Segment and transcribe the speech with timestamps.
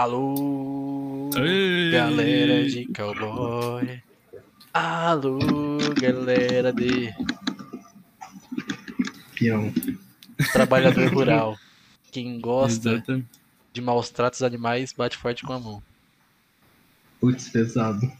[0.00, 1.90] Alô, Ei.
[1.90, 4.02] galera de cowboy.
[4.72, 5.38] Alô,
[6.00, 7.12] galera de
[9.38, 9.70] Peão.
[10.54, 11.58] trabalhador rural.
[12.10, 13.28] Quem gosta Exatamente.
[13.74, 15.82] de maus tratos animais, bate forte com a mão.
[17.20, 18.10] Putz, pesado.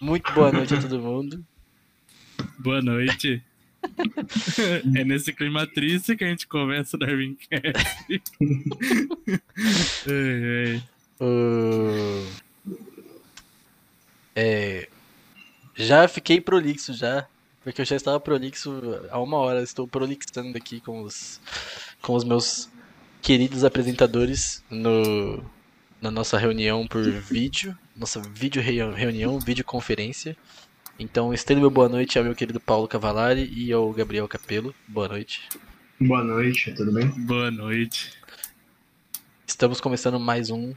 [0.00, 1.46] Muito boa noite a todo mundo.
[2.58, 3.40] Boa noite.
[4.96, 7.54] é nesse clima triste que a gente começa o Darwincast.
[10.08, 10.82] ai, ai.
[11.20, 12.26] Ahn,
[14.34, 14.88] É,
[15.74, 17.26] já fiquei prolixo já,
[17.62, 18.72] porque eu já estava prolixo
[19.10, 19.62] há uma hora.
[19.62, 21.40] Estou prolixando aqui com os,
[22.00, 22.70] com os meus
[23.20, 25.44] queridos apresentadores no,
[26.00, 30.36] na nossa reunião por vídeo, nossa vídeo reu- reunião, videoconferência.
[30.98, 34.74] Então, estendo meu boa noite ao meu querido Paulo Cavalari e ao Gabriel Capello.
[34.86, 35.48] Boa noite.
[35.98, 37.08] Boa noite, tudo bem?
[37.08, 38.12] Boa noite.
[39.46, 40.74] Estamos começando mais um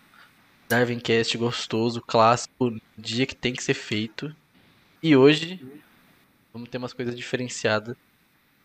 [0.67, 4.36] Darwincast gostoso, clássico, dia que tem que ser feito.
[5.02, 5.59] E hoje
[6.53, 7.95] vamos ter umas coisas diferenciadas.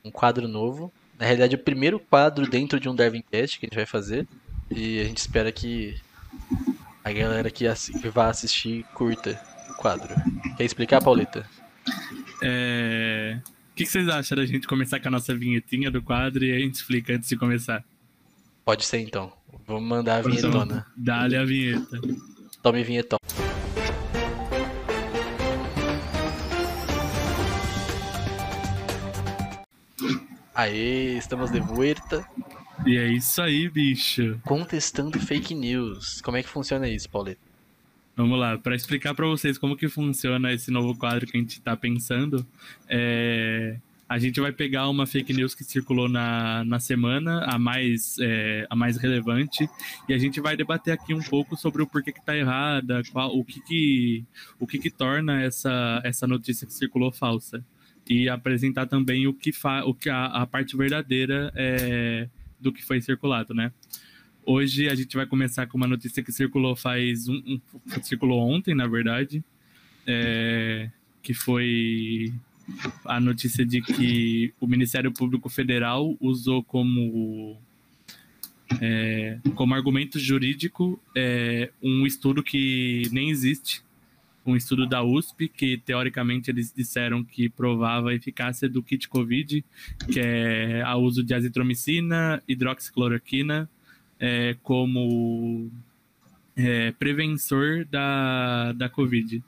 [0.04, 0.92] Um quadro novo.
[1.18, 4.26] Na realidade, o primeiro quadro dentro de um Darwincast que a gente vai fazer.
[4.70, 6.00] E a gente espera que
[7.02, 7.64] a galera que,
[8.00, 10.14] que vá assistir curta o quadro.
[10.56, 11.48] Quer explicar, Pauleta?
[12.42, 13.40] É,
[13.72, 16.52] O que que vocês acham da gente começar com a nossa vinhetinha do quadro e
[16.54, 17.84] a gente explica antes de começar?
[18.64, 19.37] Pode ser então.
[19.68, 20.86] Vamos mandar a vinhetona.
[20.96, 22.00] Dá-lhe a vinheta.
[22.62, 23.18] Tome vinhetão.
[30.54, 32.26] Aê, estamos de vuelta
[32.86, 34.40] E é isso aí, bicho.
[34.44, 36.22] contestando fake news.
[36.22, 37.40] Como é que funciona isso, Pauleta?
[38.16, 41.52] Vamos lá, para explicar para vocês como que funciona esse novo quadro que a gente
[41.52, 42.44] está pensando,
[42.88, 43.76] é,
[44.08, 48.66] a gente vai pegar uma fake news que circulou na, na semana, a mais, é,
[48.70, 49.68] a mais relevante,
[50.08, 53.36] e a gente vai debater aqui um pouco sobre o porquê que está errada, qual,
[53.36, 54.24] o que que,
[54.58, 57.62] o que que torna essa, essa notícia que circulou falsa.
[58.08, 62.26] E apresentar também o que, fa, o que a, a parte verdadeira é,
[62.58, 63.70] do que foi circulado, né?
[64.46, 67.60] Hoje a gente vai começar com uma notícia que circulou faz um, um-
[68.02, 69.44] circulou ontem, na verdade,
[70.06, 70.88] é,
[71.22, 72.32] que foi
[73.04, 77.56] a notícia de que o Ministério Público Federal usou como
[78.80, 83.82] é, como argumento jurídico é, um estudo que nem existe,
[84.44, 89.64] um estudo da USP que teoricamente eles disseram que provava a eficácia do kit COVID,
[90.10, 93.68] que é a uso de azitromicina, hidroxicloroquina
[94.18, 95.70] é, como
[96.56, 99.42] é, preventor da, da Covid.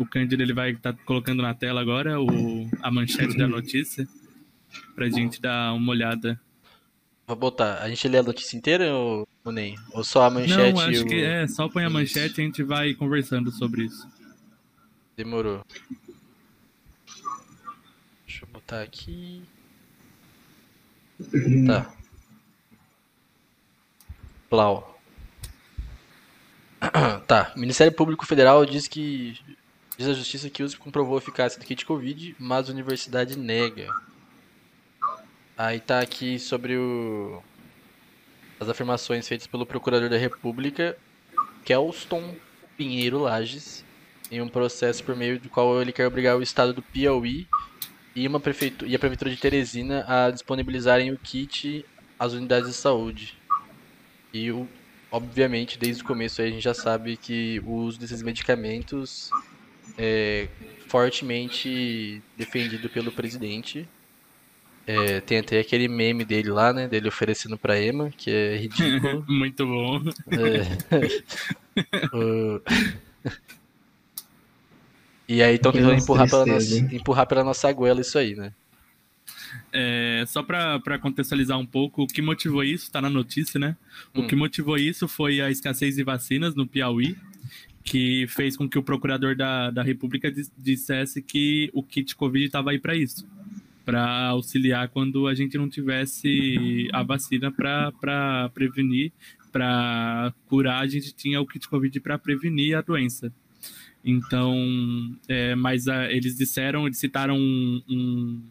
[0.00, 4.08] O Cândido ele vai estar colocando na tela agora o, a manchete da notícia
[4.94, 6.40] para a gente dar uma olhada.
[7.26, 7.82] Vou botar.
[7.82, 9.76] A gente lê a notícia inteira ou, ou nem?
[9.92, 11.06] Ou só a manchete Não, e acho o...
[11.06, 11.92] que é, só põe a Isso.
[11.92, 14.08] manchete e a gente vai conversando sobre isso.
[15.14, 15.62] Demorou.
[18.26, 19.42] Deixa eu botar aqui.
[21.66, 21.92] Tá.
[24.48, 24.98] Plau.
[27.26, 27.52] Tá.
[27.54, 29.38] Ministério Público Federal diz que.
[30.00, 33.38] Diz a justiça que o USP comprovou a eficácia do kit Covid, mas a universidade
[33.38, 33.86] nega.
[35.58, 37.42] Aí tá aqui sobre o.
[38.58, 40.96] As afirmações feitas pelo Procurador da República,
[41.66, 42.34] Kelston
[42.78, 43.84] Pinheiro Lages,
[44.30, 47.46] em um processo por meio do qual ele quer obrigar o estado do Piauí
[48.16, 51.84] e, uma prefeitu- e a prefeitura de Teresina a disponibilizarem o kit
[52.18, 53.36] às unidades de saúde.
[54.32, 54.48] E,
[55.12, 59.30] obviamente, desde o começo a gente já sabe que o uso desses medicamentos
[59.98, 60.48] é
[60.88, 63.88] fortemente defendido pelo presidente.
[64.86, 66.88] É, tem até aquele meme dele lá, né?
[66.88, 69.24] Dele oferecendo pra Ema, que é ridículo.
[69.28, 70.00] Muito bom.
[70.32, 71.10] É.
[72.12, 72.60] O-
[75.28, 78.52] E aí estão tentando empurrar pela, nossa, empurrar pela nossa goela isso aí, né?
[79.72, 83.76] É, só para contextualizar um pouco, o que motivou isso está na notícia, né?
[84.14, 84.26] O Hum.
[84.26, 87.16] que motivou isso foi a escassez de vacinas no Piauí,
[87.82, 92.44] que fez com que o procurador da, da República dis- dissesse que o kit Covid
[92.44, 93.26] estava aí para isso
[93.84, 99.10] para auxiliar quando a gente não tivesse a vacina para prevenir,
[99.50, 103.32] para curar, a gente tinha o kit Covid para prevenir a doença.
[104.04, 104.54] Então,
[105.28, 108.42] é, mas ah, eles disseram, eles citaram um, um,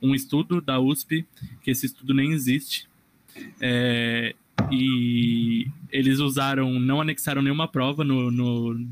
[0.00, 1.26] um estudo da USP,
[1.62, 2.88] que esse estudo nem existe,
[3.60, 4.34] é,
[4.70, 8.86] e eles usaram, não anexaram nenhuma prova no, no,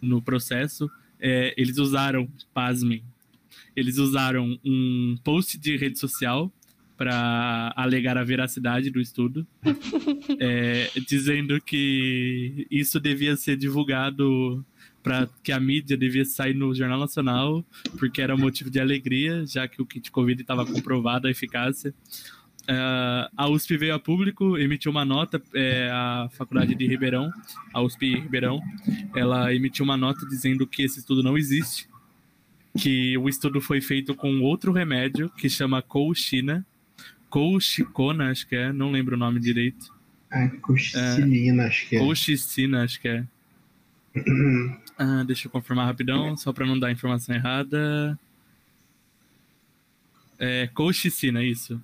[0.00, 0.90] no processo,
[1.20, 3.02] é, eles usaram, pasmem,
[3.74, 6.52] eles usaram um post de rede social
[6.96, 9.46] para alegar a veracidade do estudo,
[10.38, 14.64] é, dizendo que isso devia ser divulgado
[15.02, 17.64] para que a mídia devia sair no Jornal Nacional,
[17.98, 21.92] porque era motivo de alegria, já que o kit Covid estava comprovado a eficácia.
[22.62, 27.32] Uh, a USP veio a público, emitiu uma nota, é, a Faculdade de Ribeirão,
[27.72, 28.60] a USP Ribeirão,
[29.16, 31.88] ela emitiu uma nota dizendo que esse estudo não existe,
[32.78, 36.64] que o estudo foi feito com outro remédio que chama Colchina,
[37.28, 39.92] Colchicona, acho que é, não lembro o nome direito.
[40.30, 41.98] É, colchicina, é, acho que é.
[41.98, 43.24] Colchicina, acho que é.
[44.96, 48.18] ah, deixa eu confirmar rapidão, só para não dar informação errada.
[50.38, 51.82] É, colchicina, isso.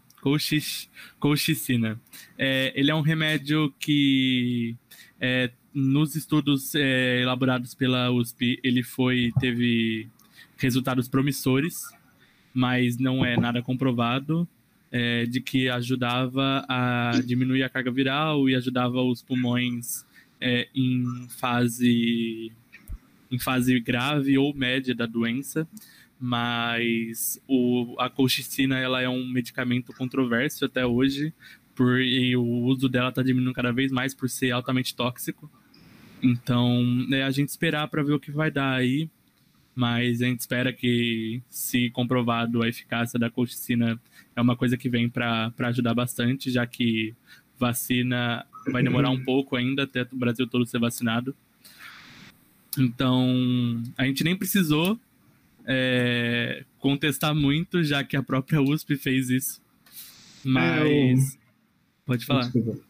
[1.19, 2.01] Colchicina.
[2.37, 4.77] É, ele é um remédio que,
[5.21, 10.09] é, nos estudos é, elaborados pela USP, ele foi teve
[10.57, 11.83] resultados promissores,
[12.53, 14.49] mas não é nada comprovado
[14.91, 20.05] é, de que ajudava a diminuir a carga viral e ajudava os pulmões
[20.41, 22.53] é, em fase
[23.31, 25.69] em fase grave ou média da doença,
[26.21, 31.33] mas o, a colchicina ela é um medicamento controverso até hoje,
[31.75, 35.51] por, e o uso dela está diminuindo cada vez mais por ser altamente tóxico.
[36.21, 39.09] Então, é a gente esperar para ver o que vai dar aí,
[39.75, 44.01] mas a gente espera que, se comprovado a eficácia da colchicina,
[44.35, 47.15] é uma coisa que vem para ajudar bastante, já que
[47.57, 51.35] vacina vai demorar um pouco ainda até o Brasil todo ser vacinado.
[52.77, 54.99] Então, a gente nem precisou
[55.69, 59.61] é, contestar muito, já que a própria USP fez isso.
[60.43, 60.87] Mas.
[60.87, 61.17] É, eu...
[62.07, 62.43] Pode falar.
[62.45, 62.81] Desculpa.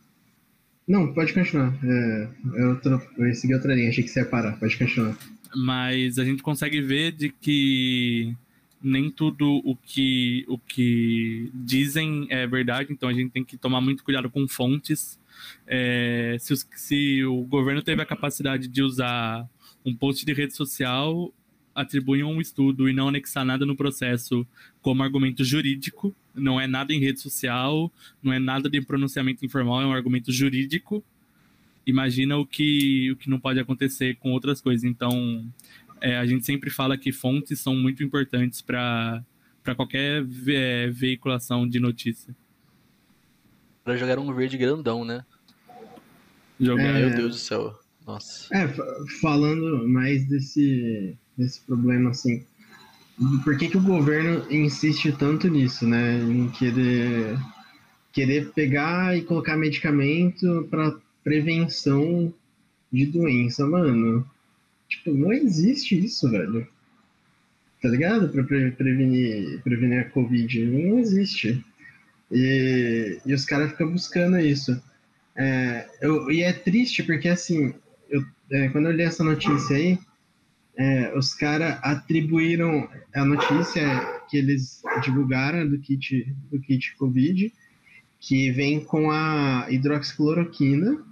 [0.86, 1.76] Não, pode continuar.
[1.84, 4.52] É, eu, tô, eu segui outra linha, achei que você ia parar.
[4.58, 5.18] Pode continuar.
[5.54, 8.34] Mas a gente consegue ver de que
[8.80, 13.80] nem tudo o que, o que dizem é verdade, então a gente tem que tomar
[13.80, 15.18] muito cuidado com fontes.
[15.66, 19.48] É, se, os, se o governo teve a capacidade de usar
[19.84, 21.32] um post de rede social,
[21.80, 24.46] atribuir um estudo e não anexar nada no processo
[24.82, 27.92] como argumento jurídico, não é nada em rede social,
[28.22, 31.04] não é nada de pronunciamento informal, é um argumento jurídico.
[31.86, 34.84] Imagina o que, o que não pode acontecer com outras coisas.
[34.84, 35.46] Então,
[36.00, 39.24] é, a gente sempre fala que fontes são muito importantes para
[39.76, 42.34] qualquer ve é, veiculação de notícia.
[43.84, 45.24] Para jogar um verde grandão, né?
[46.60, 46.82] Jogar.
[46.82, 47.06] É...
[47.06, 47.78] Meu Deus do céu.
[48.06, 48.48] Nossa.
[48.54, 48.66] É,
[49.20, 52.44] falando mais desse, desse problema, assim,
[53.44, 56.18] por que, que o governo insiste tanto nisso, né?
[56.18, 57.38] Em querer,
[58.12, 62.32] querer pegar e colocar medicamento para prevenção
[62.92, 64.28] de doença, mano.
[64.88, 66.66] Tipo, não existe isso, velho.
[67.82, 68.28] Tá ligado?
[68.28, 70.66] Pra pre prevenir, prevenir a Covid.
[70.66, 71.64] Não existe.
[72.30, 74.80] E, e os caras ficam buscando isso.
[75.36, 77.74] É, eu, e é triste porque, assim,
[78.08, 79.98] eu, é, quando eu li essa notícia aí,
[80.78, 83.82] é, os caras atribuíram a notícia
[84.30, 87.52] que eles divulgaram do kit, do kit Covid,
[88.20, 91.04] que vem com a hidroxicloroquina,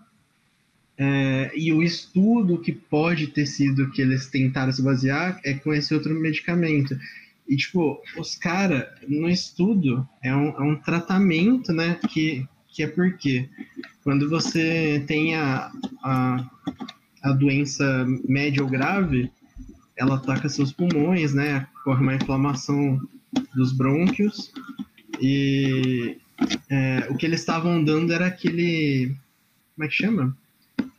[0.98, 5.74] é, e o estudo que pode ter sido que eles tentaram se basear é com
[5.74, 6.96] esse outro medicamento.
[7.48, 11.98] E, tipo, os caras, no estudo, é um, é um tratamento, né?
[12.08, 13.48] Que, que é porque
[14.02, 15.70] quando você tem a,
[16.02, 16.50] a,
[17.22, 19.31] a doença média ou grave,
[19.96, 21.67] ela ataca seus pulmões, né?
[21.84, 23.00] Corre uma inflamação
[23.55, 24.53] dos brônquios.
[25.20, 26.19] E
[26.69, 29.15] é, o que eles estavam dando era aquele.
[29.74, 30.36] Como é que chama?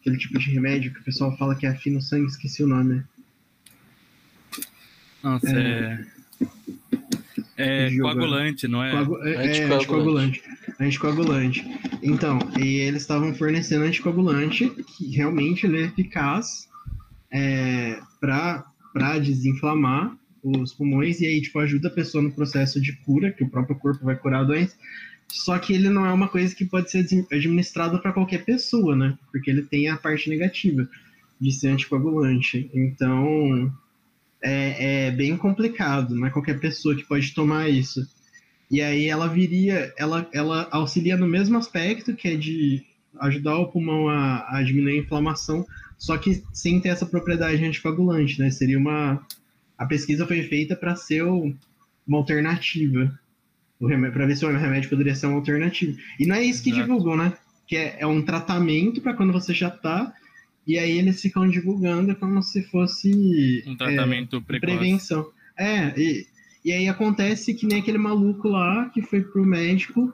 [0.08, 3.04] aquele tipo de remédio que o pessoal fala que afina o sangue, esqueci o nome.
[5.22, 6.06] Nossa, é.
[7.58, 8.92] É, é coagulante, não é?
[8.92, 10.44] Coagu é, é anticoagulante.
[10.80, 11.80] Anticoagulante.
[12.02, 16.70] Então, e eles estavam fornecendo anticoagulante que realmente ele é eficaz
[17.32, 18.66] é, para
[19.20, 23.50] desinflamar os pulmões e aí tipo ajuda a pessoa no processo de cura, que o
[23.50, 24.76] próprio corpo vai curar a doença.
[25.30, 29.18] Só que ele não é uma coisa que pode ser administrado para qualquer pessoa, né?
[29.32, 30.88] Porque ele tem a parte negativa
[31.40, 32.70] de ser anticoagulante.
[32.74, 33.74] Então,
[34.42, 38.08] é, é bem complicado, não é qualquer pessoa que pode tomar isso.
[38.70, 42.86] E aí ela viria, ela, ela auxilia no mesmo aspecto, que é de
[43.22, 45.66] ajudar o pulmão a, a diminuir a inflamação,
[45.98, 48.50] só que sem ter essa propriedade anticoagulante, né?
[48.50, 49.26] Seria uma.
[49.78, 53.18] A pesquisa foi feita para ser uma alternativa
[53.80, 55.96] para ver se o remédio poderia ser uma alternativa.
[56.20, 56.86] E não é isso que Exato.
[56.86, 57.34] divulgam, né?
[57.68, 60.14] Que é, é um tratamento para quando você já tá,
[60.66, 65.30] e aí eles ficam divulgando como se fosse um tratamento é, prevenção.
[65.58, 66.28] É, e,
[66.66, 70.12] E aí acontece que nem aquele maluco lá que foi pro médico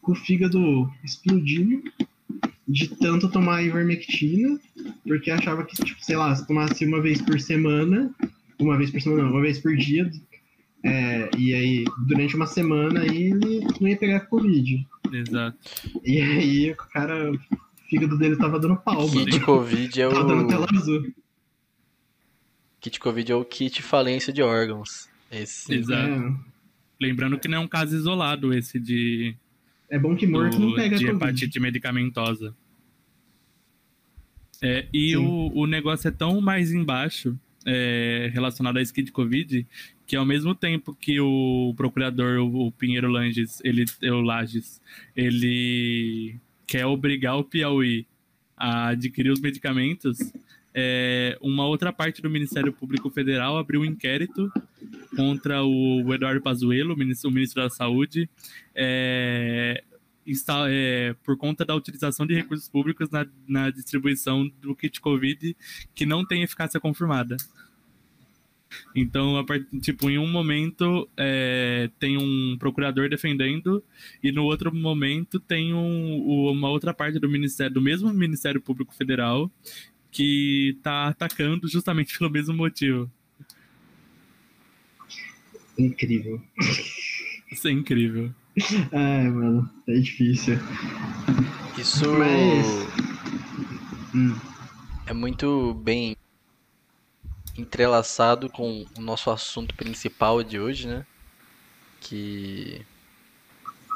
[0.00, 1.82] com o fígado explodindo
[2.66, 4.58] de tanto tomar ivermectina,
[5.06, 8.14] porque achava que, tipo, sei lá, se tomasse uma vez por semana,
[8.58, 10.10] uma vez por semana, não, uma vez por dia,
[10.84, 14.86] é, e aí durante uma semana aí ele não ia pegar Covid.
[15.12, 15.58] Exato.
[16.04, 17.38] E aí o cara, o
[17.88, 19.26] fígado dele tava dando pau, mano.
[19.26, 20.76] Kit Covid é Tava dando tela o.
[20.76, 21.12] azul.
[22.80, 25.08] Kit Covid é o kit falência de órgãos.
[25.30, 25.74] Esse.
[25.74, 26.10] Exato.
[26.10, 26.34] É,
[27.00, 29.34] Lembrando que não é um caso isolado esse de,
[29.92, 31.22] é bom que morto não pega de Covid.
[31.22, 32.56] hepatite medicamentosa.
[34.62, 39.66] É, e o, o negócio é tão mais embaixo é, relacionado a esse kit Covid
[40.06, 44.80] que ao mesmo tempo que o procurador, o, o Pinheiro Langes, ele, o Lages,
[45.14, 48.06] ele quer obrigar o Piauí
[48.56, 50.18] a adquirir os medicamentos,
[50.74, 54.50] é, uma outra parte do Ministério Público Federal abriu um inquérito
[55.16, 58.28] contra o Eduardo Pazuello, o ministro, o ministro da Saúde,
[58.74, 59.82] é,
[60.26, 65.56] está, é, por conta da utilização de recursos públicos na, na distribuição do kit Covid
[65.94, 67.36] que não tem eficácia confirmada.
[68.94, 73.84] Então, a part- tipo, em um momento é, tem um procurador defendendo
[74.22, 78.94] e no outro momento tem um- uma outra parte do ministério, do mesmo Ministério Público
[78.94, 79.50] Federal
[80.12, 83.10] que está atacando justamente pelo mesmo motivo.
[85.78, 86.40] Incrível.
[87.50, 88.32] Isso é incrível.
[88.92, 90.58] Ai, mano, é difícil.
[91.78, 93.12] Isso Mas-
[94.14, 94.38] Hum.
[95.06, 96.14] é muito bem
[97.56, 101.06] entrelaçado com o nosso assunto principal de hoje, né?
[101.98, 102.82] Que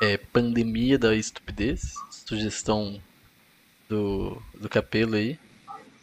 [0.01, 1.93] é pandemia da estupidez.
[2.11, 2.99] Sugestão
[3.91, 5.39] do, do Capelo aí.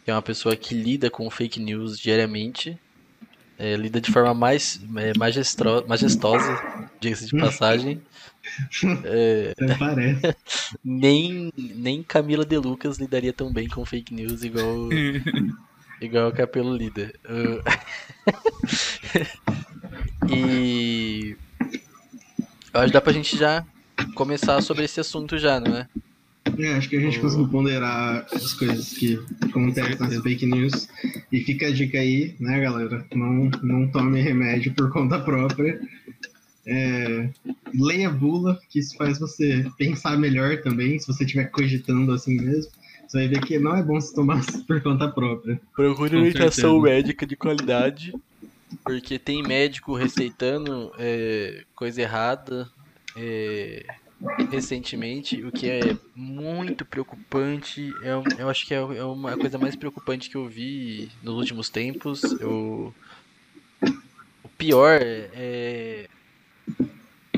[0.04, 2.78] Que é uma pessoa que lida com fake news diariamente.
[3.58, 8.02] É, lida de forma mais é, magestro, majestosa, diga-se de passagem.
[9.52, 10.36] Até parece.
[10.84, 14.90] Nem, nem Camila De Lucas lidaria tão bem com fake news igual,
[16.00, 17.12] igual o Capelo lida.
[17.24, 17.62] Uh,
[20.34, 21.36] e
[22.72, 23.64] eu acho que dá pra gente já
[24.14, 25.88] começar sobre esse assunto já, não é?
[26.58, 30.88] É, acho que a gente conseguiu ponderar as coisas que acontecem nas fake news.
[31.32, 33.04] E fica a dica aí, né, galera?
[33.14, 35.80] Não, não tome remédio por conta própria.
[36.66, 37.28] É,
[37.74, 42.36] leia a bula, que isso faz você pensar melhor também, se você estiver cogitando assim
[42.36, 42.72] mesmo.
[43.06, 45.60] Você vai ver que não é bom se tomar por conta própria.
[45.74, 48.14] Procure orientação médica de qualidade,
[48.84, 52.68] porque tem médico receitando é, coisa errada
[53.16, 53.84] é,
[54.50, 57.92] recentemente, o que é muito preocupante.
[58.02, 61.34] É, um- eu acho que é, é uma coisa mais preocupante que eu vi nos
[61.34, 62.36] últimos tempos.
[62.40, 62.94] Eu,
[64.42, 66.08] o pior é, é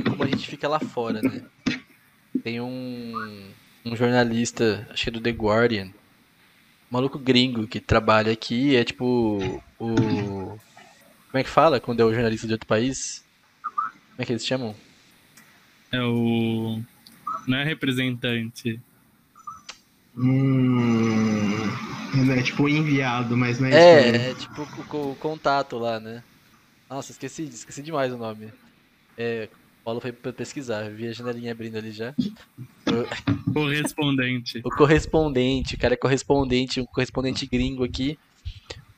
[0.08, 1.42] como a gente fica lá fora, né?
[2.42, 3.50] Tem um,
[3.84, 5.90] um jornalista, acho que é do The Guardian,
[6.90, 10.56] maluco gringo que trabalha aqui é tipo o.
[11.30, 13.24] Como é que fala quando é o jornalista de outro país?
[14.12, 14.74] Como é que eles chamam?
[15.92, 16.80] É o.
[17.46, 18.80] Não é representante.
[20.16, 21.58] Hum,
[22.36, 26.22] é tipo enviado, mas não é, isso É, é tipo o, o contato lá, né?
[26.88, 28.50] Nossa, esqueci, esqueci demais o nome.
[29.16, 29.48] É,
[29.80, 32.14] o Paulo foi pra pesquisar, vi a janelinha abrindo ali já.
[33.52, 34.60] Correspondente.
[34.64, 38.18] O correspondente, o cara é correspondente, um correspondente gringo aqui.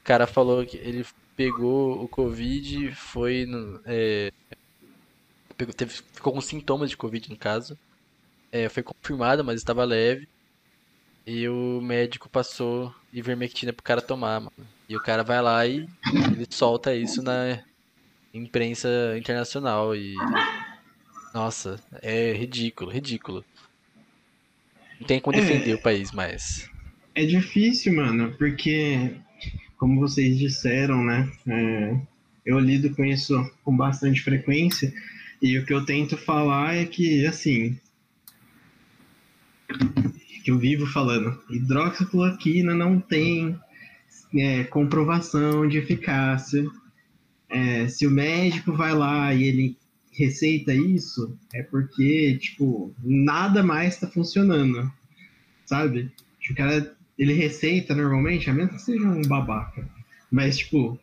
[0.01, 1.05] O cara falou que ele
[1.37, 3.81] pegou o Covid, foi no.
[3.85, 4.33] é,
[5.59, 7.77] pegou- teve- ficou com sintomas de Covid no caso.
[8.51, 10.27] É, foi confirmado, mas estava leve.
[11.27, 14.67] E o médico passou ivermectina pro cara tomar, mano.
[14.89, 15.87] E o cara vai lá e
[16.33, 17.63] ele solta isso na
[18.33, 18.89] imprensa
[19.19, 19.95] internacional.
[19.95, 20.15] E.
[21.35, 23.45] Nossa, é ridículo, ridículo.
[24.99, 25.41] Não tem como É.
[25.41, 26.69] defender o país mais.
[27.15, 29.15] É difícil, mano, porque,
[29.77, 31.31] como vocês disseram, né?
[31.47, 32.01] é,
[32.47, 34.91] eu lido com isso com bastante frequência.
[35.41, 37.79] E o que eu tento falar é que, assim.
[40.45, 43.59] Que eu vivo falando, hidroxicloroquina não tem
[44.35, 46.65] é, comprovação de eficácia.
[47.49, 49.77] É, se o médico vai lá e ele
[50.11, 54.91] receita isso, é porque, tipo, nada mais está funcionando,
[55.65, 56.11] sabe?
[56.51, 59.89] O cara, ele receita normalmente, a menos que seja um babaca.
[60.31, 60.99] Mas, tipo,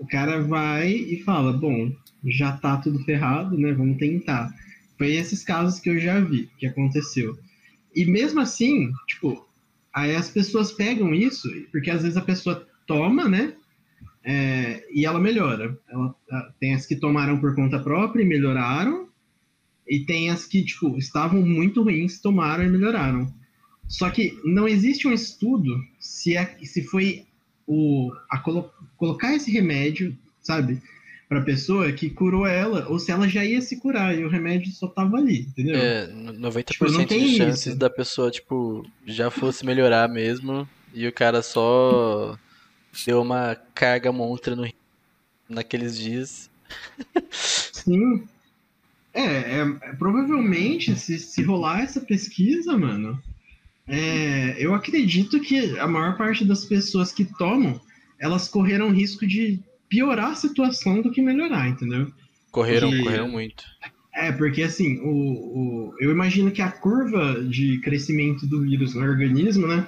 [0.00, 1.92] o cara vai e fala, bom,
[2.24, 3.72] já tá tudo ferrado, né?
[3.72, 4.52] Vamos tentar.
[4.98, 7.38] Foi esses casos que eu já vi que aconteceu.
[7.94, 9.46] E mesmo assim, tipo,
[9.94, 13.54] aí as pessoas pegam isso, porque às vezes a pessoa toma, né?
[14.24, 15.78] é, e ela melhora.
[15.88, 16.14] Ela,
[16.58, 19.08] tem as que tomaram por conta própria e melhoraram,
[19.88, 23.32] e tem as que tipo estavam muito ruins, tomaram e melhoraram.
[23.88, 27.24] Só que não existe um estudo se, é, se foi
[27.70, 30.82] o, a colo, colocar esse remédio, sabe,
[31.28, 34.28] para a pessoa que curou ela, ou se ela já ia se curar e o
[34.28, 35.76] remédio só tava ali, entendeu?
[35.76, 37.78] É, 90% tipo, de chances isso.
[37.78, 42.36] da pessoa, tipo, já fosse melhorar mesmo e o cara só
[43.06, 44.68] deu uma carga monstra no,
[45.48, 46.50] naqueles dias.
[47.30, 48.26] Sim.
[49.14, 53.22] É, é, é, provavelmente, se, se rolar essa pesquisa, mano,
[53.86, 57.80] é, eu acredito que a maior parte das pessoas que tomam,
[58.18, 62.10] elas correram risco de piorar a situação do que melhorar, entendeu?
[62.50, 63.64] Correram, correram muito.
[64.14, 69.02] É, porque assim, o, o, eu imagino que a curva de crescimento do vírus no
[69.02, 69.86] organismo, né,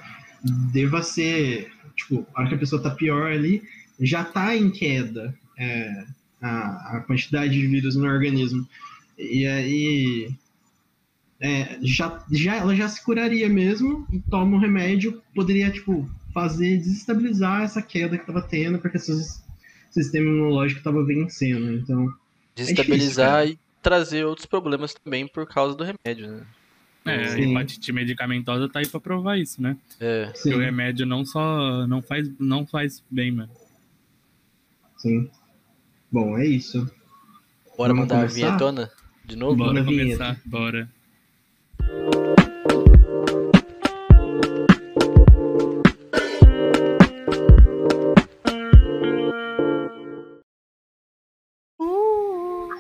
[0.72, 3.62] deva ser, tipo, a hora que a pessoa tá pior ali,
[4.00, 6.04] já tá em queda é,
[6.40, 8.66] a, a quantidade de vírus no organismo.
[9.18, 10.34] E aí
[11.42, 16.08] é, já, já, ela já se curaria mesmo e toma o um remédio, poderia, tipo,
[16.32, 19.00] fazer desestabilizar essa queda que estava tendo, porque o
[19.90, 21.72] sistema imunológico estava vencendo.
[21.72, 22.14] Então.
[22.54, 26.46] Desestabilizar é difícil, e trazer outros problemas também por causa do remédio, né?
[27.04, 29.76] É, a hepatite medicamentosa tá aí pra provar isso, né?
[29.98, 30.32] É.
[30.40, 33.50] Que o remédio não só não faz, não faz bem, mano.
[34.96, 35.28] Sim.
[36.12, 36.88] Bom, é isso.
[37.76, 38.46] Bora Vamos mandar começar?
[38.46, 38.90] a vinhetona
[39.24, 39.56] de novo?
[39.56, 40.88] Bora começar, bora.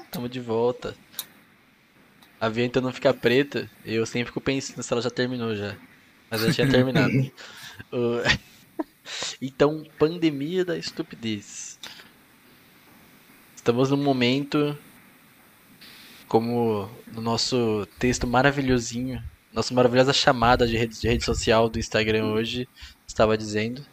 [0.04, 0.94] Estamos de volta.
[2.40, 5.76] A vinheta não fica preta, eu sempre fico pensando se ela já terminou já.
[6.30, 7.12] Mas já tinha terminado.
[9.40, 11.78] então, pandemia da estupidez.
[13.54, 14.76] Estamos num momento
[16.32, 22.24] como no nosso texto maravilhosinho, nossa maravilhosa chamada de rede, de rede social do Instagram
[22.24, 22.66] hoje
[23.06, 23.84] estava dizendo.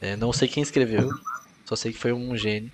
[0.00, 1.08] É, não sei quem escreveu,
[1.64, 2.72] só sei que foi um gênio.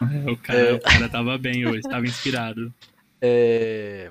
[0.00, 0.72] É, o, cara, é...
[0.72, 2.74] o cara tava bem hoje, estava inspirado.
[3.24, 4.10] É...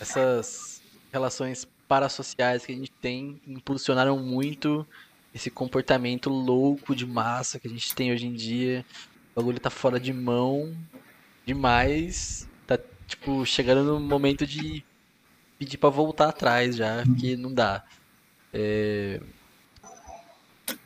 [0.00, 0.80] Essas
[1.12, 4.86] relações parasociais que a gente tem impulsionaram muito
[5.34, 8.82] esse comportamento louco de massa que a gente tem hoje em dia.
[9.32, 10.74] O bagulho tá fora de mão
[11.52, 12.48] demais.
[12.66, 14.84] Tá, tipo, chegando no momento de
[15.58, 17.84] pedir para voltar atrás já, porque não dá.
[18.52, 19.20] É...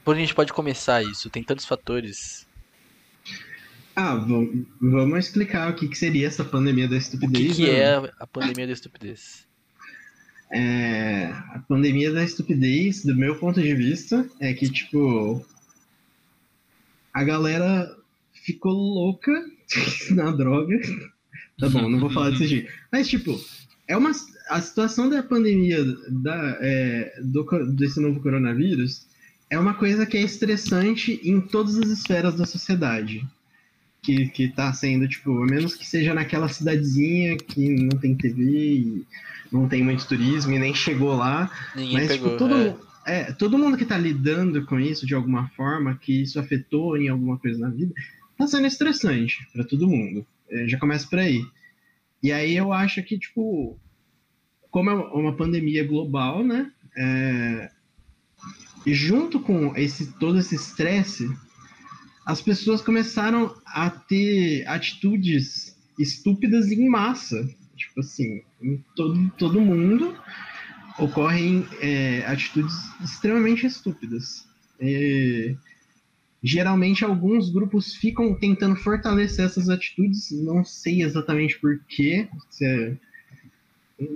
[0.03, 1.31] Por onde a gente pode começar isso?
[1.31, 2.47] Tem tantos fatores.
[3.97, 4.17] Ah,
[4.81, 7.53] vamos explicar o que, que seria essa pandemia da estupidez.
[7.53, 7.79] O que, que né?
[7.79, 9.47] é a pandemia da estupidez?
[10.51, 15.45] É, a pandemia da estupidez, do meu ponto de vista, é que, tipo,
[17.13, 17.97] a galera
[18.33, 19.33] ficou louca
[20.11, 20.81] na droga.
[21.59, 22.73] Tá bom, não vou falar desse jeito.
[22.91, 23.39] Mas, tipo,
[23.87, 24.11] é uma.
[24.49, 29.07] A situação da pandemia da, é, do, desse novo coronavírus
[29.49, 33.27] é uma coisa que é estressante em todas as esferas da sociedade.
[34.03, 38.43] Que, que tá sendo, tipo, a menos que seja naquela cidadezinha que não tem TV
[38.43, 39.07] e
[39.51, 41.51] não tem muito turismo e nem chegou lá.
[41.75, 43.21] Ninguém mas, tipo, pegou, tipo, todo, é.
[43.21, 43.33] é.
[43.33, 47.39] todo mundo que tá lidando com isso de alguma forma, que isso afetou em alguma
[47.39, 47.95] coisa na vida,
[48.37, 50.27] tá sendo estressante para todo mundo.
[50.49, 51.45] É, já começa por aí.
[52.23, 53.79] E aí eu acho que, tipo,
[54.71, 56.73] como é uma pandemia global, né?
[56.97, 57.71] É,
[58.87, 61.29] junto com esse todo esse estresse,
[62.25, 67.49] as pessoas começaram a ter atitudes estúpidas em massa.
[67.77, 70.17] Tipo assim, em todo, todo mundo
[70.99, 74.47] ocorrem é, atitudes extremamente estúpidas.
[74.81, 75.57] E,
[76.45, 82.29] geralmente alguns grupos ficam tentando fortalecer essas atitudes, não sei exatamente porquê.
[82.61, 82.97] É...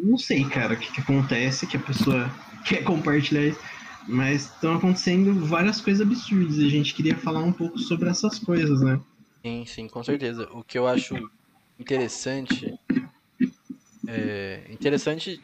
[0.05, 2.31] Não sei, cara, o que, que, acontece, que a pessoa
[2.69, 3.61] quer compartilhar isso,
[4.07, 8.39] mas estão acontecendo várias coisas absurdas e a gente queria falar um pouco sobre essas
[8.39, 9.01] coisas, né?
[9.43, 10.47] Sim, sim, com certeza.
[10.53, 11.15] O que eu acho
[11.81, 12.79] interessante.
[14.07, 15.41] É, interessante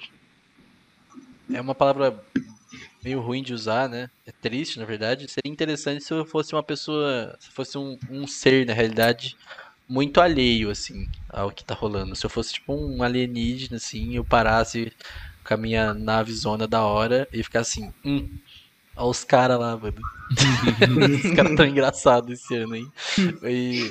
[1.52, 2.22] é uma palavra
[3.04, 4.08] meio ruim de usar, né?
[4.26, 5.30] É triste, na verdade.
[5.30, 9.36] Seria interessante se eu fosse uma pessoa, se fosse um, um ser, na realidade,
[9.86, 12.16] muito alheio, assim, ao que tá rolando.
[12.16, 14.90] Se eu fosse, tipo, um alienígena, assim, eu parasse
[15.44, 18.28] com a minha nave zona da hora e ficasse assim, hum,
[18.96, 20.00] olha os caras lá, mano.
[21.24, 22.90] os caras tão engraçados esse ano, hein?
[23.42, 23.90] E...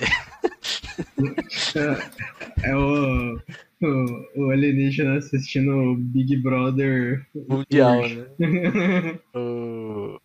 [2.63, 3.39] é, é o
[3.84, 9.19] o, o alienígena assistindo o Big Brother Mundial, né?
[9.36, 10.19] o...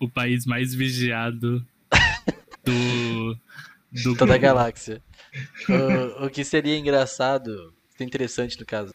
[0.00, 1.64] o país mais vigiado
[2.64, 3.36] do,
[3.92, 5.02] do toda a galáxia.
[5.68, 8.92] o, o que seria engraçado, interessante no caso,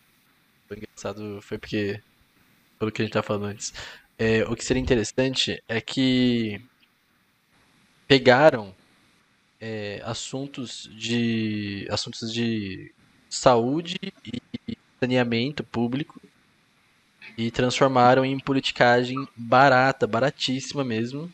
[0.70, 2.02] o engraçado foi porque,
[2.80, 3.74] pelo que a gente tá falando antes,
[4.18, 6.62] é, o que seria interessante é que
[8.08, 8.74] pegaram
[9.60, 12.94] é, assuntos de assuntos de
[13.36, 16.21] saúde e saneamento público
[17.38, 21.32] e transformaram em politicagem barata, baratíssima mesmo,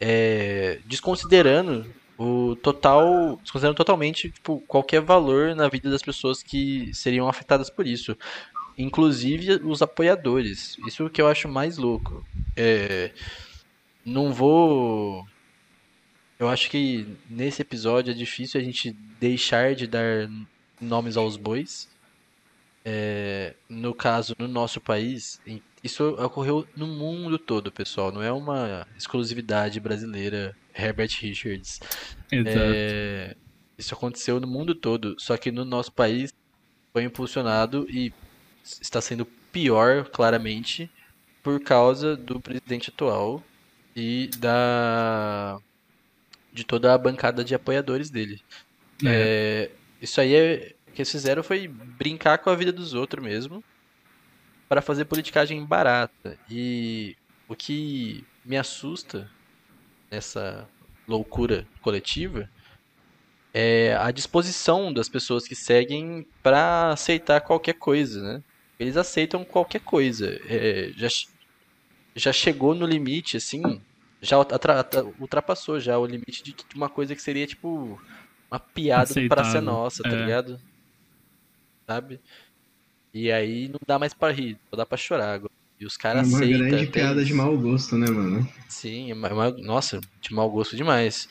[0.00, 1.86] é, desconsiderando
[2.18, 7.86] o total, desconsiderando totalmente tipo, qualquer valor na vida das pessoas que seriam afetadas por
[7.86, 8.16] isso,
[8.76, 10.76] inclusive os apoiadores.
[10.86, 12.26] Isso que eu acho mais louco.
[12.56, 13.12] É,
[14.04, 15.26] não vou
[16.38, 20.28] eu acho que nesse episódio é difícil a gente deixar de dar
[20.80, 21.88] nomes aos bois.
[22.84, 25.40] É, no caso, no nosso país,
[25.82, 28.12] isso ocorreu no mundo todo, pessoal.
[28.12, 31.80] Não é uma exclusividade brasileira, Herbert Richards.
[32.30, 32.58] Exato.
[32.58, 33.36] É,
[33.76, 36.32] isso aconteceu no mundo todo, só que no nosso país
[36.92, 38.12] foi impulsionado e
[38.62, 40.90] está sendo pior, claramente,
[41.42, 43.42] por causa do presidente atual
[43.94, 45.58] e da
[46.52, 48.40] de toda a bancada de apoiadores dele.
[49.04, 49.08] É.
[49.08, 53.62] É, isso aí é, que eles fizeram foi brincar com a vida dos outros mesmo
[54.68, 56.38] para fazer politicagem barata.
[56.50, 57.16] E
[57.48, 59.30] o que me assusta
[60.10, 60.68] nessa
[61.06, 62.50] loucura coletiva
[63.54, 68.42] é a disposição das pessoas que seguem para aceitar qualquer coisa, né?
[68.78, 70.38] Eles aceitam qualquer coisa.
[70.46, 71.08] É, já,
[72.14, 73.80] já chegou no limite, assim,
[74.20, 74.36] já
[75.18, 77.98] ultrapassou já o limite de uma coisa que seria tipo
[78.50, 80.24] uma piada para ser nossa, tá é.
[80.24, 80.60] ligado?
[81.86, 82.20] Sabe?
[83.12, 85.52] E aí não dá mais para rir, só dá para chorar agora.
[85.78, 86.54] E os caras aceitam.
[86.54, 88.48] É uma grande piada de mau gosto, né, mano?
[88.68, 91.28] Sim, é uma, nossa, de mau gosto demais.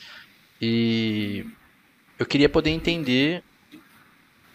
[0.60, 1.44] E
[2.18, 3.42] eu queria poder entender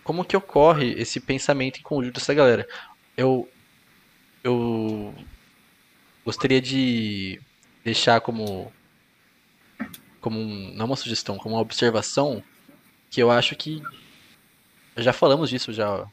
[0.03, 2.67] como que ocorre esse pensamento em conjunto dessa galera.
[3.15, 3.47] Eu
[4.43, 5.13] eu
[6.25, 7.39] gostaria de
[7.83, 8.71] deixar como
[10.19, 12.43] como um, não uma sugestão, como uma observação
[13.11, 13.83] que eu acho que
[14.97, 16.07] já falamos disso já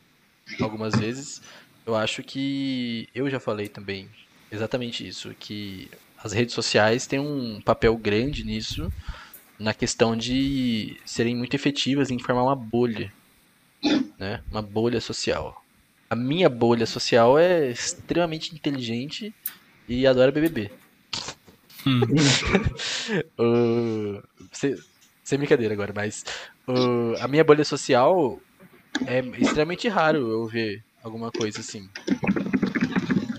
[0.61, 1.41] algumas vezes.
[1.87, 4.11] Eu acho que eu já falei também
[4.51, 5.89] exatamente isso, que
[6.23, 8.93] as redes sociais têm um papel grande nisso,
[9.59, 13.13] na questão de serem muito efetivas em formar uma bolha,
[14.19, 14.43] né?
[14.51, 15.65] Uma bolha social.
[16.11, 19.33] A minha bolha social é extremamente inteligente
[19.89, 20.71] e adora BBB.
[23.39, 24.77] uh, sem,
[25.23, 26.25] sem, brincadeira agora, mas
[26.69, 28.41] uh, a minha bolha social
[29.07, 31.89] é extremamente raro eu ver alguma coisa assim.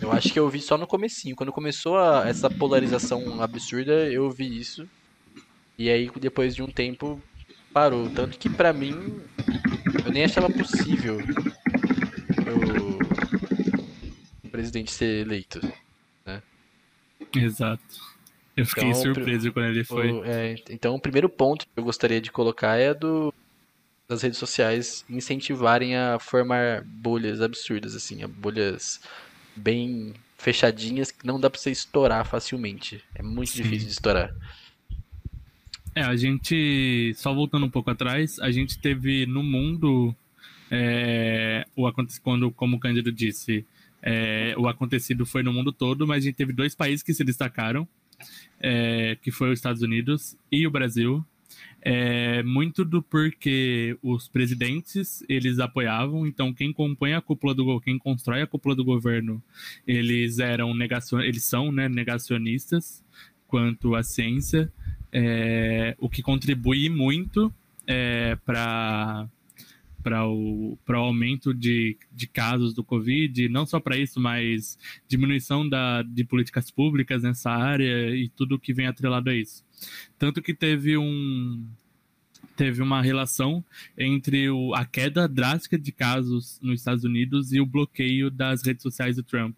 [0.01, 1.35] Eu acho que eu vi só no comecinho.
[1.35, 4.87] Quando começou a, essa polarização absurda, eu vi isso.
[5.77, 7.21] E aí, depois de um tempo,
[7.71, 8.09] parou.
[8.09, 9.21] Tanto que pra mim,
[10.05, 11.19] eu nem achava possível
[14.43, 15.61] o presidente ser eleito.
[16.25, 16.41] Né?
[17.35, 18.08] Exato.
[18.59, 20.11] Eu fiquei então, surpreso quando ele foi.
[20.11, 23.33] O, é, então, o primeiro ponto que eu gostaria de colocar é do
[24.07, 28.99] das redes sociais incentivarem a formar bolhas absurdas, assim, bolhas
[29.55, 33.03] bem fechadinhas que não dá pra você estourar facilmente.
[33.13, 33.61] É muito Sim.
[33.61, 34.33] difícil de estourar.
[35.93, 40.15] É, a gente, só voltando um pouco atrás, a gente teve no mundo
[40.71, 41.87] é, o
[42.23, 43.65] quando, como o Cândido disse,
[44.01, 47.23] é, o acontecido foi no mundo todo, mas a gente teve dois países que se
[47.23, 47.87] destacaram,
[48.59, 51.25] é, que foi os Estados Unidos e o Brasil.
[51.81, 57.97] É, muito do porque os presidentes eles apoiavam, então quem compõe a cúpula do quem
[57.97, 59.41] constrói a cúpula do governo,
[59.87, 63.01] eles eram negacion, eles são né, negacionistas
[63.47, 64.71] quanto à ciência,
[65.11, 67.51] é, o que contribui muito
[67.87, 69.27] é, para
[70.01, 75.67] para o, o aumento de, de casos do Covid, não só para isso, mas diminuição
[75.67, 79.63] da, de políticas públicas nessa área e tudo que vem atrelado a isso.
[80.17, 81.65] Tanto que teve um
[82.55, 83.63] teve uma relação
[83.97, 88.83] entre o, a queda drástica de casos nos Estados Unidos e o bloqueio das redes
[88.83, 89.55] sociais do Trump,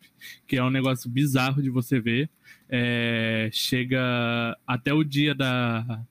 [0.47, 2.29] que é um negócio bizarro de você ver.
[2.69, 3.99] É, chega
[4.67, 6.05] até o dia da,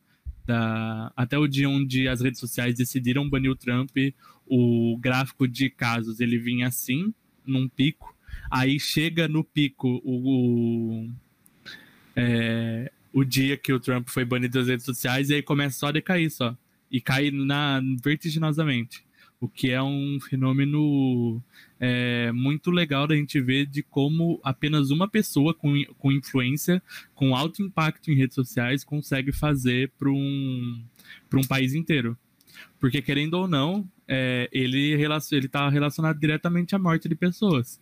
[0.46, 3.90] da, até o dia onde as redes sociais decidiram banir o Trump,
[4.46, 7.14] o gráfico de casos ele vinha assim,
[7.46, 8.16] num pico,
[8.50, 11.10] aí chega no pico o, o,
[12.16, 15.86] é, o dia que o Trump foi banido das redes sociais e aí começa só
[15.88, 16.56] a decair só,
[16.90, 19.04] e cai na, vertiginosamente.
[19.40, 21.42] O que é um fenômeno
[21.80, 26.82] é, muito legal da gente ver de como apenas uma pessoa com, com influência,
[27.14, 30.84] com alto impacto em redes sociais, consegue fazer para um,
[31.32, 32.16] um país inteiro.
[32.78, 34.94] Porque, querendo ou não, é, ele
[35.32, 37.80] está relacionado diretamente à morte de pessoas.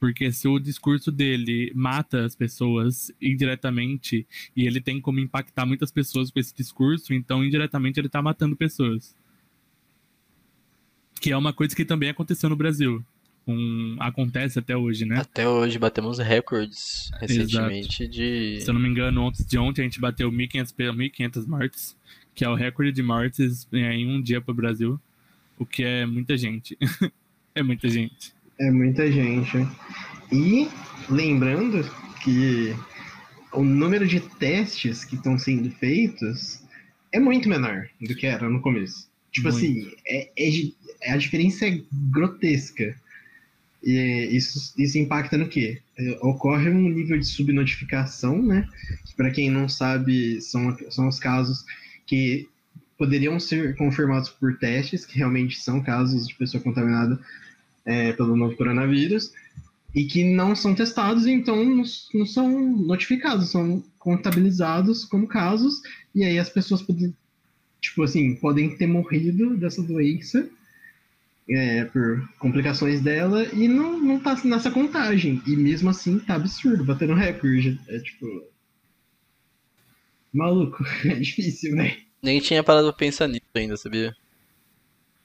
[0.00, 5.92] Porque se o discurso dele mata as pessoas indiretamente e ele tem como impactar muitas
[5.92, 9.14] pessoas com esse discurso, então indiretamente ele está matando pessoas.
[11.20, 13.04] Que é uma coisa que também aconteceu no Brasil.
[13.46, 15.18] Um, acontece até hoje, né?
[15.18, 18.16] Até hoje batemos recordes recentemente Exato.
[18.16, 18.60] de.
[18.60, 21.96] Se eu não me engano, antes de ontem a gente bateu 1.500, 1.500 mortes,
[22.34, 25.00] que é o recorde de mortes em um dia para o Brasil,
[25.58, 26.78] o que é muita gente.
[27.54, 28.32] é muita gente.
[28.60, 29.66] É muita gente.
[30.30, 30.68] E
[31.10, 31.84] lembrando
[32.22, 32.74] que
[33.52, 36.62] o número de testes que estão sendo feitos
[37.12, 39.10] é muito menor do que era no começo.
[39.30, 39.56] Tipo muito.
[39.56, 42.96] assim, é, é, a diferença é grotesca.
[43.82, 45.80] E isso, isso impacta no quê?
[45.98, 48.68] É, ocorre um nível de subnotificação, né?
[49.16, 51.64] Para quem não sabe, são, são os casos
[52.06, 52.48] que
[52.96, 57.18] poderiam ser confirmados por testes, que realmente são casos de pessoa contaminada
[57.84, 59.32] é, pelo novo coronavírus
[59.94, 65.82] e que não são testados, então não, não, são notificados, são contabilizados como casos,
[66.14, 67.14] e aí as pessoas podem,
[67.80, 70.48] tipo assim, podem ter morrido dessa doença
[71.48, 75.42] é, por complicações dela e não, não tá nessa contagem.
[75.46, 77.80] E mesmo assim tá absurdo, batendo recorde.
[77.88, 78.26] É tipo.
[80.32, 81.96] Maluco, é difícil, velho.
[82.22, 84.14] Nem tinha parado pra pensar nisso ainda, sabia?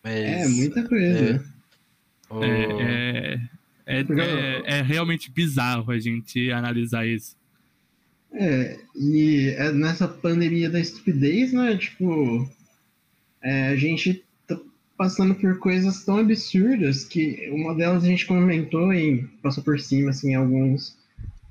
[0.04, 0.14] Mas...
[0.14, 1.36] É, muita coisa.
[1.36, 1.58] É.
[2.30, 2.44] Oh.
[2.44, 3.40] É,
[3.86, 7.38] é, é, é, realmente bizarro a gente analisar isso.
[8.34, 11.78] É, e é nessa pandemia da estupidez, né?
[11.78, 12.50] Tipo,
[13.42, 14.26] é, a gente
[14.98, 20.10] passando por coisas tão absurdas que uma delas a gente comentou e passou por cima,
[20.10, 20.98] assim, alguns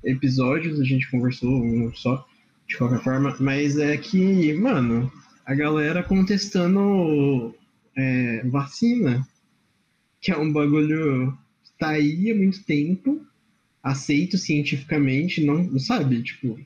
[0.03, 2.27] episódios, a gente conversou um só,
[2.67, 5.11] de qualquer forma, mas é que, mano,
[5.45, 7.55] a galera contestando
[7.95, 9.25] é, vacina
[10.21, 13.25] que é um bagulho que tá aí há muito tempo,
[13.81, 16.21] aceito cientificamente, não, sabe?
[16.21, 16.59] Tipo.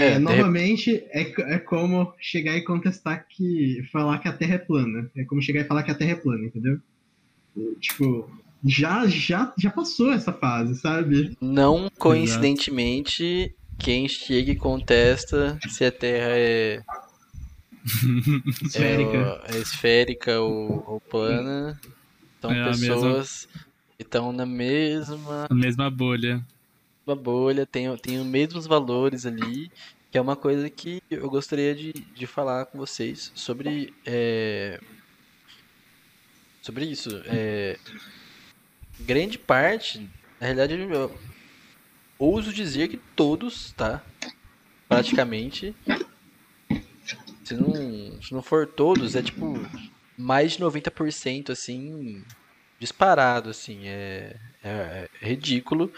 [0.00, 3.82] É, é novamente, é, é como chegar e contestar que.
[3.92, 5.10] falar que a Terra é plana.
[5.16, 6.80] É como chegar e falar que a Terra é plana, entendeu?
[7.80, 8.30] Tipo,
[8.64, 11.36] já, já, já passou essa fase, sabe?
[11.40, 16.82] Não coincidentemente, quem chega e contesta se a Terra é
[18.64, 19.42] esférica.
[19.48, 21.78] É, é esférica ou, ou plana.
[22.40, 23.66] São é pessoas mesma...
[23.96, 25.46] que estão na mesma.
[25.48, 26.44] A mesma bolha.
[27.06, 29.70] Uma bolha, tem, tem os mesmos valores ali.
[30.10, 33.94] Que é uma coisa que eu gostaria de, de falar com vocês sobre.
[34.04, 34.80] É,
[36.62, 37.22] sobre isso.
[37.26, 37.78] É,
[39.00, 40.00] grande parte,
[40.40, 41.14] na realidade, eu
[42.18, 44.02] ouso dizer que todos, tá?
[44.88, 45.74] Praticamente
[47.46, 49.54] se não, se não for todos, é tipo
[50.18, 52.24] mais de 90% assim,
[52.80, 55.92] disparado, assim, é, é, é ridículo.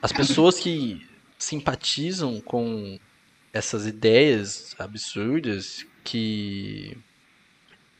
[0.00, 1.06] As pessoas que
[1.38, 2.98] simpatizam com
[3.52, 6.96] essas ideias absurdas que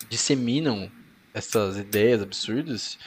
[0.09, 0.91] disseminam
[1.35, 2.99] essas ideias absurdas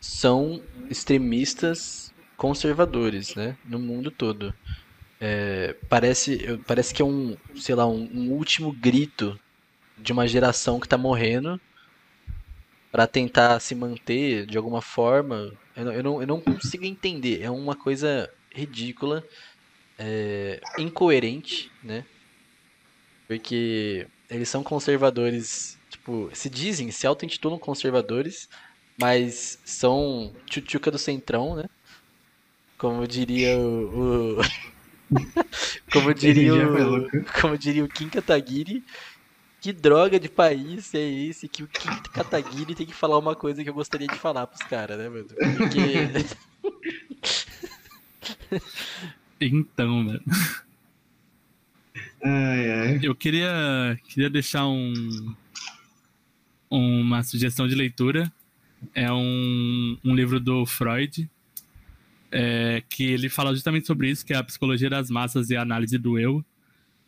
[0.00, 4.54] são extremistas conservadores, né, no mundo todo.
[5.20, 9.38] É, parece, parece que é um, sei lá, um, um último grito
[9.96, 11.60] de uma geração que está morrendo
[12.92, 15.50] para tentar se manter de alguma forma.
[15.74, 17.40] Eu, eu, não, eu não consigo entender.
[17.40, 19.24] É uma coisa ridícula,
[19.98, 22.04] é, incoerente, né?
[23.26, 28.46] Porque eles são conservadores, tipo, se dizem, se auto-intitulam conservadores,
[29.00, 31.64] mas são tchutchuca do centrão, né?
[32.76, 34.42] Como diria o, o
[35.92, 37.08] como diria o,
[37.40, 38.82] como diria o Kim Kataguiri,
[39.62, 43.62] que droga de país é esse que o Kim Kataguiri tem que falar uma coisa
[43.62, 45.28] que eu gostaria de falar pros caras, né, mano?
[45.56, 45.80] Porque...
[49.40, 50.20] então, mano.
[52.24, 53.00] Ai, ai.
[53.04, 55.32] Eu queria, queria deixar um,
[56.68, 58.32] uma sugestão de leitura.
[58.92, 61.30] É um, um livro do Freud,
[62.32, 65.62] é, que ele fala justamente sobre isso, que é a psicologia das massas e a
[65.62, 66.44] análise do eu.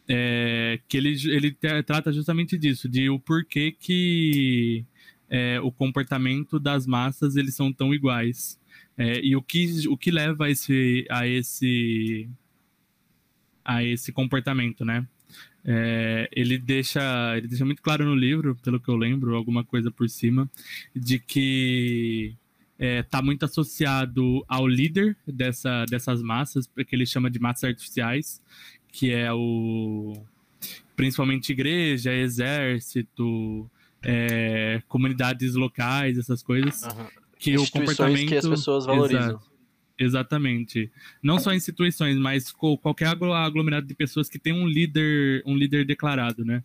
[0.06, 4.84] É, que ele, ele trata justamente disso, de o porquê que
[5.30, 8.60] é, o comportamento das massas eles são tão iguais.
[8.96, 12.28] É, e o que, o que leva a esse, a esse,
[13.64, 15.06] a esse comportamento, né?
[15.66, 19.90] É, ele deixa ele deixa muito claro no livro, pelo que eu lembro, alguma coisa
[19.90, 20.48] por cima,
[20.94, 22.36] de que
[22.78, 27.64] está é, tá muito associado ao líder dessa, dessas massas, que ele chama de massas
[27.64, 28.42] artificiais,
[28.94, 30.12] que é o
[30.94, 33.68] principalmente igreja, exército,
[34.00, 36.82] é, comunidades locais, essas coisas.
[36.84, 37.06] Uhum.
[37.36, 39.30] Que o comportamento que as pessoas valorizam.
[39.30, 39.54] Exato.
[39.98, 40.90] Exatamente.
[41.20, 46.44] Não só instituições, mas qualquer aglomerado de pessoas que tem um líder, um líder declarado,
[46.44, 46.62] né?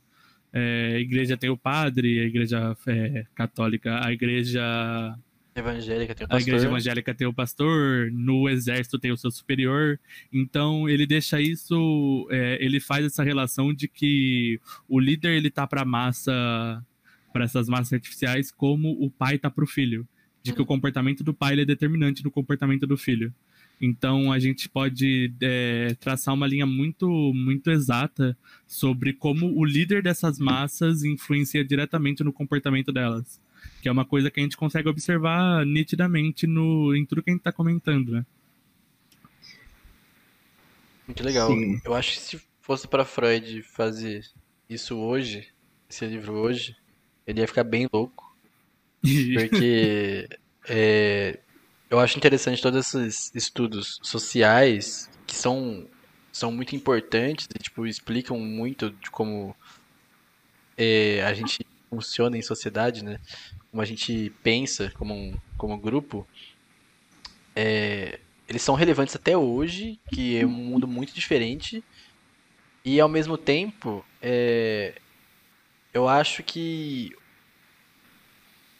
[0.53, 5.15] É, a igreja tem o padre, a igreja é, católica, a igreja
[5.55, 6.37] evangélica tem o pastor.
[6.37, 9.99] A igreja evangélica tem o pastor, no exército tem o seu superior.
[10.31, 15.67] Então ele deixa isso, é, ele faz essa relação de que o líder ele tá
[15.67, 16.83] para massa,
[17.33, 20.07] para essas massas artificiais, como o pai tá para o filho
[20.41, 23.33] de que o comportamento do pai é determinante no comportamento do filho.
[23.81, 30.03] Então a gente pode é, traçar uma linha muito, muito exata sobre como o líder
[30.03, 33.39] dessas massas influencia diretamente no comportamento delas.
[33.81, 37.33] Que é uma coisa que a gente consegue observar nitidamente no, em tudo que a
[37.33, 38.25] gente está comentando, né?
[41.07, 41.49] Muito legal.
[41.49, 41.81] Sim.
[41.83, 44.23] Eu acho que se fosse para Freud fazer
[44.69, 45.47] isso hoje,
[45.89, 46.75] esse livro hoje,
[47.25, 48.37] ele ia ficar bem louco.
[49.33, 50.29] Porque
[50.67, 51.39] é,
[51.89, 55.87] eu acho interessante todos esses estudos sociais que são,
[56.31, 59.55] são muito importantes e tipo, explicam muito de como
[60.77, 63.19] é, a gente funciona em sociedade, né?
[63.71, 66.27] Como a gente pensa como, um, como um grupo.
[67.55, 71.83] É, eles são relevantes até hoje, que é um mundo muito diferente.
[72.83, 74.95] E ao mesmo tempo, é,
[75.93, 77.15] eu acho que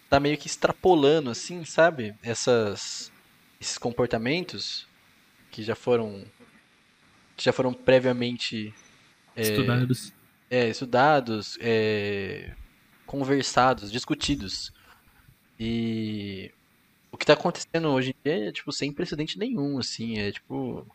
[0.10, 2.16] tá meio que extrapolando, assim, sabe?
[2.24, 3.12] Essas,
[3.60, 4.88] esses comportamentos
[5.52, 6.24] que já foram
[7.36, 8.74] que já foram previamente
[9.34, 10.14] é, estudados,
[10.50, 12.54] é, estudados, é,
[13.10, 14.72] conversados, discutidos.
[15.60, 16.52] E
[17.12, 20.86] o que está acontecendo hoje em dia é tipo sem precedente nenhum, assim, é tipo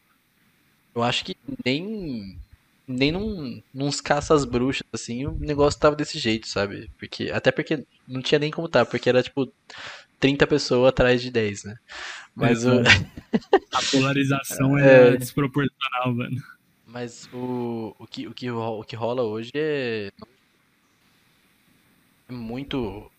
[0.95, 2.39] eu acho que nem
[2.87, 6.89] nem num, nos caças bruxas, assim, o negócio tava desse jeito, sabe?
[6.99, 9.51] Porque, até porque não tinha nem como tá, porque era tipo
[10.21, 11.77] 30 pessoas atrás de 10, né?
[12.35, 12.81] Mas o...
[13.73, 16.37] A polarização é, é desproporcional, mano.
[16.87, 20.09] Mas o, o, que, o, que, o que rola hoje é.
[20.09, 20.34] É
[22.35, 23.11] muito.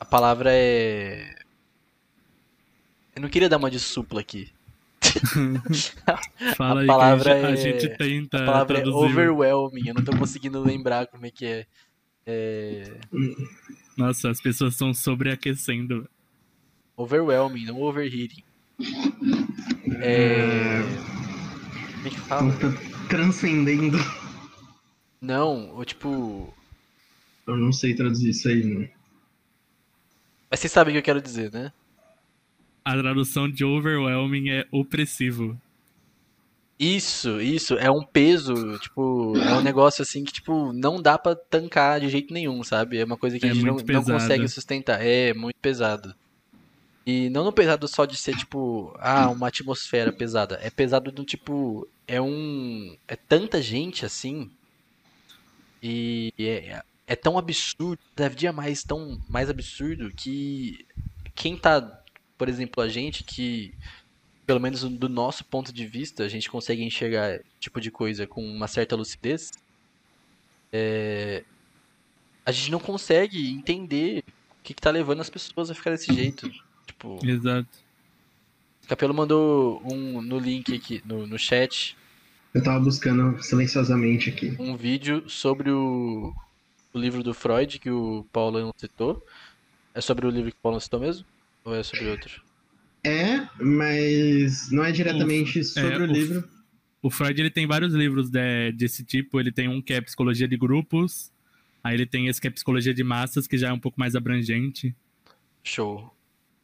[0.00, 1.34] A palavra é.
[3.14, 4.52] Eu não queria dar uma de supla aqui,
[6.56, 7.56] Fala a palavra aí, a, é...
[7.56, 8.42] gente tenta.
[8.42, 9.06] A palavra é traduzir.
[9.06, 11.66] é overwhelming, eu não tô conseguindo lembrar como é que é.
[12.26, 12.98] é...
[13.96, 16.08] Nossa, as pessoas estão sobreaquecendo.
[16.96, 18.42] Overwhelming, não overheating.
[20.00, 20.82] É.
[21.94, 22.52] Como é que fala?
[23.08, 23.98] Transcendendo.
[25.20, 26.52] Não, ou tipo.
[27.46, 28.88] Eu não sei traduzir isso aí, não.
[30.50, 31.72] Mas vocês sabem o que eu quero dizer, né?
[32.86, 35.60] a tradução de overwhelming é opressivo.
[36.78, 41.34] Isso, isso, é um peso, tipo, é um negócio assim que, tipo, não dá pra
[41.34, 42.98] tancar de jeito nenhum, sabe?
[42.98, 45.04] É uma coisa que é a gente não, não, consegue sustentar.
[45.04, 46.14] É muito pesado.
[47.04, 50.60] E não no pesado só de ser, tipo, ah, uma atmosfera pesada.
[50.62, 52.96] É pesado do tipo, é um.
[53.08, 54.48] É tanta gente assim.
[55.82, 60.84] E é, é tão absurdo, cada dia mais tão mais absurdo que
[61.34, 62.02] quem tá
[62.36, 63.72] por exemplo, a gente que,
[64.46, 68.44] pelo menos do nosso ponto de vista, a gente consegue enxergar tipo de coisa com
[68.44, 69.50] uma certa lucidez,
[70.72, 71.42] é...
[72.44, 74.22] a gente não consegue entender
[74.60, 76.50] o que, está levando as pessoas a ficar desse jeito.
[76.86, 77.68] Tipo, Exato.
[78.84, 81.96] O Capelo mandou um no link aqui, no, no chat.
[82.54, 84.54] Eu tava buscando silenciosamente aqui.
[84.58, 86.32] Um vídeo sobre o,
[86.96, 89.24] o livro do Freud que o Paulo citou.
[89.94, 91.24] É sobre o livro que o Paulo citou mesmo?
[91.64, 92.42] Ou é sobre outro?
[93.04, 96.48] É, mas não é diretamente o, sobre é, o, o livro.
[97.02, 99.38] O Freud ele tem vários livros de, desse tipo.
[99.38, 101.30] Ele tem um que é Psicologia de Grupos.
[101.84, 104.16] Aí ele tem esse que é Psicologia de Massas, que já é um pouco mais
[104.16, 104.94] abrangente.
[105.62, 106.12] Show.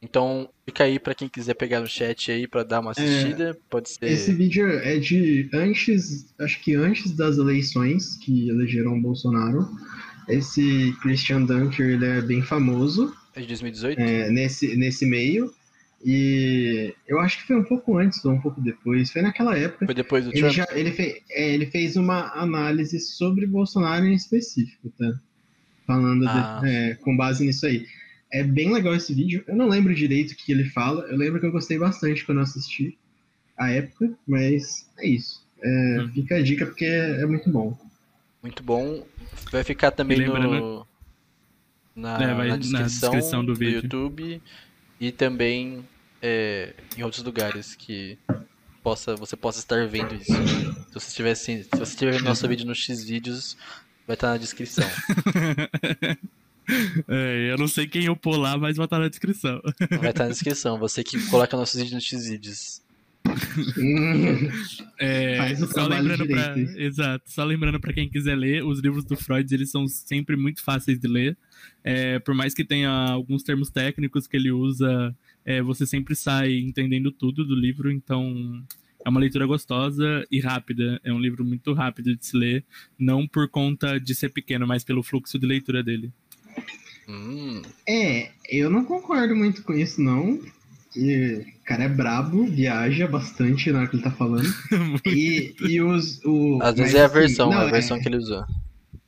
[0.03, 3.50] Então, fica aí para quem quiser pegar no chat aí para dar uma é, assistida,
[3.50, 4.07] é, pode ser.
[4.07, 9.69] Esse vídeo é de antes, acho que antes das eleições que elegeram o Bolsonaro.
[10.29, 13.14] Esse Christian Dunker, ele é bem famoso.
[13.35, 14.00] É de 2018?
[14.00, 15.52] É, nesse, nesse meio.
[16.04, 19.10] E eu acho que foi um pouco antes ou um pouco depois.
[19.10, 19.87] Foi naquela época.
[19.87, 20.52] Foi depois do ele Trump?
[20.52, 25.14] Já, ele, fez, é, ele fez uma análise sobre Bolsonaro em específico, tá?
[25.87, 26.60] Falando ah.
[26.60, 27.87] de, é, com base nisso aí.
[28.33, 29.44] É bem legal esse vídeo.
[29.46, 31.02] Eu não lembro direito o que ele fala.
[31.04, 32.98] Eu lembro que eu gostei bastante quando eu assisti
[33.56, 35.46] a época, mas é isso.
[35.62, 36.10] É, hum.
[36.14, 37.79] Fica a dica porque é muito bom.
[38.43, 39.07] Muito bom.
[39.51, 40.87] Vai ficar também no,
[41.95, 44.43] na, é, na, descrição, na descrição do, do YouTube
[44.99, 45.87] e também
[46.21, 48.19] é, em outros lugares que
[48.83, 50.33] possa, você possa estar vendo isso.
[50.33, 53.57] Se você estiver, se você estiver vendo nosso vídeo no X vídeos,
[54.07, 54.85] vai estar na descrição.
[57.09, 59.61] É, eu não sei quem eu pôr lá, mas vai estar na descrição.
[60.01, 60.79] Vai estar na descrição.
[60.79, 62.82] Você que coloca nossos vídeos no X vídeos.
[64.99, 69.53] É, só lembrando pra, exato, só lembrando para quem quiser ler, os livros do Freud
[69.55, 71.37] eles são sempre muito fáceis de ler.
[71.85, 75.15] É, por mais que tenha alguns termos técnicos que ele usa,
[75.45, 77.91] é, você sempre sai entendendo tudo do livro.
[77.91, 78.63] Então
[79.05, 81.01] é uma leitura gostosa e rápida.
[81.05, 82.65] É um livro muito rápido de se ler,
[82.99, 86.13] não por conta de ser pequeno, mas pelo fluxo de leitura dele.
[87.09, 87.63] Hum.
[87.89, 90.41] É, eu não concordo muito com isso, não.
[90.97, 94.49] E, o cara é brabo, viaja bastante na hora que ele tá falando.
[95.07, 96.21] e, e os.
[96.25, 98.45] O, Às vezes é a assim, versão, não, a versão é, que ele usou.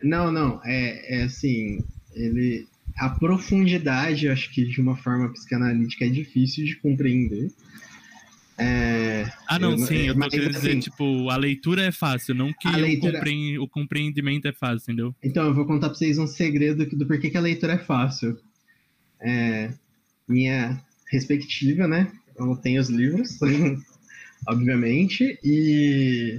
[0.03, 1.85] Não, não, é, é assim.
[2.15, 2.67] Ele.
[2.97, 7.51] A profundidade, acho que de uma forma psicanalítica é difícil de compreender.
[8.57, 12.37] É, ah, não, eu, sim, eu tô querendo dizer, assim, tipo, a leitura é fácil,
[12.37, 13.21] não que leitura...
[13.61, 15.15] o, compreendimento é fácil, entendeu?
[15.25, 18.39] Então, eu vou contar pra vocês um segredo do porquê que a leitura é fácil.
[19.21, 19.71] É,
[20.29, 20.81] minha
[21.15, 22.11] respectiva, né?
[22.37, 23.39] Eu não tenho os livros,
[24.47, 26.39] obviamente, e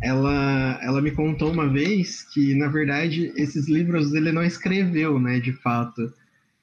[0.00, 5.38] ela, ela me contou uma vez que, na verdade, esses livros ele não escreveu, né,
[5.40, 6.12] de fato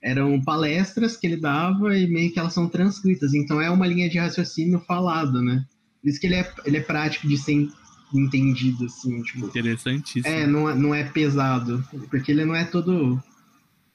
[0.02, 3.34] eram palestras que ele dava e meio que elas são transcritas.
[3.34, 5.66] Então é uma linha de raciocínio falado, né?
[6.02, 7.68] Por isso que ele é, ele é prático de ser
[8.14, 9.22] entendido, assim.
[9.24, 10.34] Tipo, Interessantíssimo.
[10.34, 11.84] É, não, é, não é pesado.
[12.10, 13.22] Porque ele não é todo.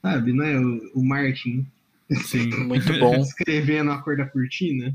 [0.02, 1.66] Sabe, não é o, o Martin.
[2.14, 3.16] Sim, muito bom.
[3.16, 4.94] Escrevendo a cor da cortina.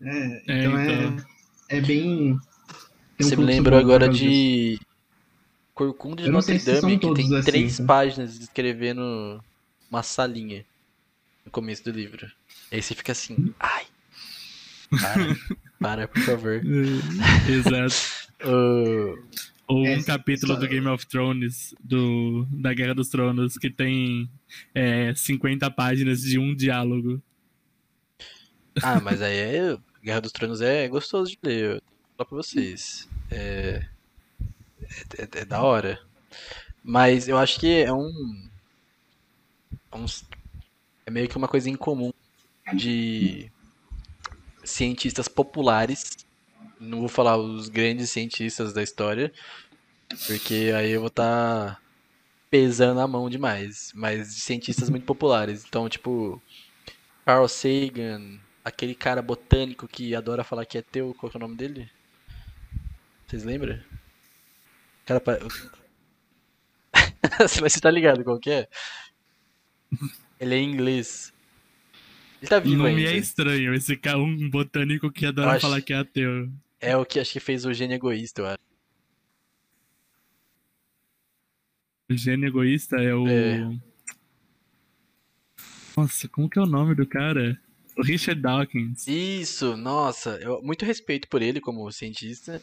[0.00, 1.26] É, é então, é, então...
[1.68, 2.38] É, é bem.
[3.18, 4.78] Você me lembrou agora de.
[5.74, 7.84] Corcunda de Notre Dame, que tem assim, três tá?
[7.84, 9.42] páginas escrevendo
[9.90, 10.64] uma salinha
[11.44, 12.30] no começo do livro.
[12.70, 13.86] Aí você fica assim, ai.
[14.90, 15.36] Para,
[15.80, 16.60] para, por favor.
[17.48, 18.28] Exato.
[18.44, 19.18] uh...
[19.70, 24.28] Ou um capítulo do Game of Thrones, do, da Guerra dos Tronos, que tem
[24.74, 27.22] é, 50 páginas de um diálogo.
[28.82, 31.82] Ah, mas aí é, Guerra dos Tronos é gostoso de ler, eu
[32.16, 33.08] falar pra vocês.
[33.30, 33.86] É,
[34.82, 36.00] é, é, é da hora.
[36.82, 38.48] Mas eu acho que é um
[39.94, 40.24] uns,
[41.06, 42.12] é meio que uma coisa incomum
[42.74, 43.50] de
[44.64, 46.16] cientistas populares.
[46.80, 49.32] Não vou falar os grandes cientistas da história,
[50.26, 51.80] porque aí eu vou estar tá
[52.50, 53.92] pesando a mão demais.
[53.94, 55.64] Mas cientistas muito populares.
[55.66, 56.42] Então, tipo,
[57.24, 61.56] Carl Sagan, aquele cara botânico que adora falar que é teu, qual é o nome
[61.56, 61.90] dele?
[63.26, 63.78] Vocês lembram?
[65.06, 65.22] Cara,
[67.60, 68.68] você tá ligado qual que é?
[70.38, 71.32] Ele é inglês.
[72.40, 73.10] Ele tá vivo nome ainda.
[73.10, 75.60] é estranho, esse cara, um botânico que adora acho...
[75.60, 76.50] falar que é ateu.
[76.80, 78.58] É o que acho que fez o gênio egoísta, eu acho.
[82.10, 83.26] O gênio egoísta é o.
[83.28, 83.78] É.
[85.96, 87.60] Nossa, como que é o nome do cara?
[87.96, 89.06] O Richard Dawkins.
[89.06, 92.60] Isso, nossa, eu, muito respeito por ele como cientista.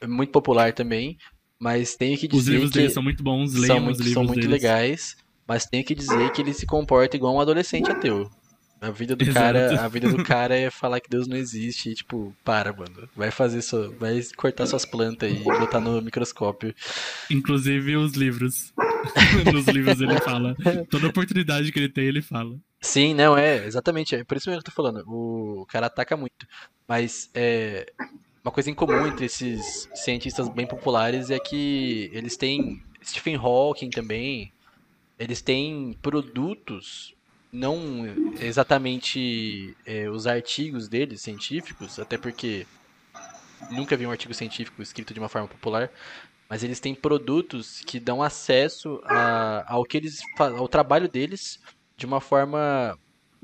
[0.00, 1.16] É muito popular também.
[1.58, 2.40] Mas tenho que dizer.
[2.40, 4.62] Os livros que dele são muito bons, leiam são muito, os livros São muito deles.
[4.62, 5.16] legais.
[5.46, 8.30] Mas tenho que dizer que ele se comporta igual um adolescente ateu.
[8.84, 11.94] A vida do cara, a vida do cara é falar que Deus não existe e,
[11.94, 13.08] tipo, para, mano.
[13.16, 16.74] Vai fazer sua, vai cortar suas plantas e botar no microscópio.
[17.30, 18.74] Inclusive os livros.
[19.52, 20.54] Nos livros ele fala.
[20.90, 22.56] Toda oportunidade que ele tem, ele fala.
[22.78, 24.14] Sim, não, é, exatamente.
[24.14, 25.02] É por isso mesmo que eu tô falando.
[25.06, 26.46] O cara ataca muito.
[26.86, 27.90] Mas é,
[28.44, 33.88] uma coisa em comum entre esses cientistas bem populares é que eles têm Stephen Hawking
[33.88, 34.52] também,
[35.18, 37.13] eles têm produtos,
[37.54, 42.66] não exatamente é, os artigos deles científicos, até porque
[43.70, 45.88] nunca vi um artigo científico escrito de uma forma popular,
[46.48, 51.60] mas eles têm produtos que dão acesso a, ao que eles ao trabalho deles
[51.96, 52.98] de uma forma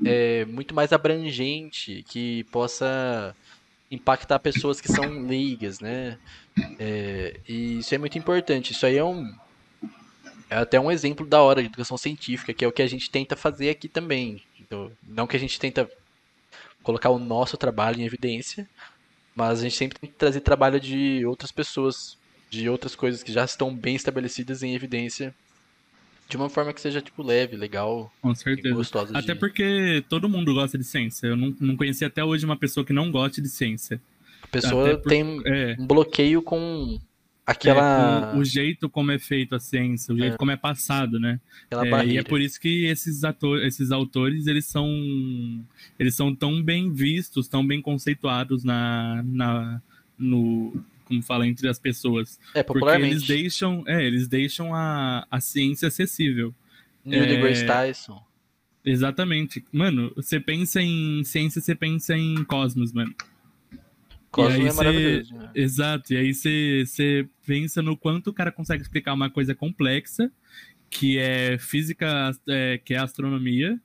[0.05, 3.33] é, muito mais abrangente, que possa
[3.89, 6.17] impactar pessoas que são leigas, né?
[6.77, 8.71] É, e isso é muito importante.
[8.73, 9.33] Isso aí é um
[10.51, 13.09] é até um exemplo da hora de educação científica, que é o que a gente
[13.09, 14.43] tenta fazer aqui também.
[14.59, 15.89] Então, não que a gente tenta
[16.83, 18.67] colocar o nosso trabalho em evidência,
[19.33, 22.17] mas a gente sempre tem que trazer trabalho de outras pessoas,
[22.49, 25.33] de outras coisas que já estão bem estabelecidas em evidência,
[26.27, 28.75] de uma forma que seja tipo leve, legal, Com certeza.
[28.75, 29.17] gostosa.
[29.17, 29.39] Até de...
[29.39, 31.27] porque todo mundo gosta de ciência.
[31.27, 34.01] Eu não, não conheci até hoje uma pessoa que não goste de ciência.
[34.51, 36.99] pessoa Até por- tem É, um bloqueio com
[37.45, 41.39] aquela, é, o jeito como é feito a ciência, o jeito como é passado, né?
[41.69, 44.87] É, e é por isso que esses, ator, esses autores eles são
[45.99, 49.81] eles são tão bem vistos, tão bem conceituados na, na
[50.17, 50.73] no
[51.05, 53.13] como fala entre as pessoas, É, porque popularmente.
[53.15, 56.53] eles deixam é eles deixam a, a ciência acessível.
[57.03, 58.23] Neil é, deGrasse Tyson.
[58.83, 60.11] Exatamente, mano.
[60.15, 63.13] Você pensa em ciência, você pensa em cosmos, mano.
[64.31, 65.35] Cosmo aí é maravilhoso.
[65.35, 65.51] né?
[65.53, 70.31] Exato, e aí você pensa no quanto o cara consegue explicar uma coisa complexa,
[70.89, 73.79] que é física, é, que é astronomia,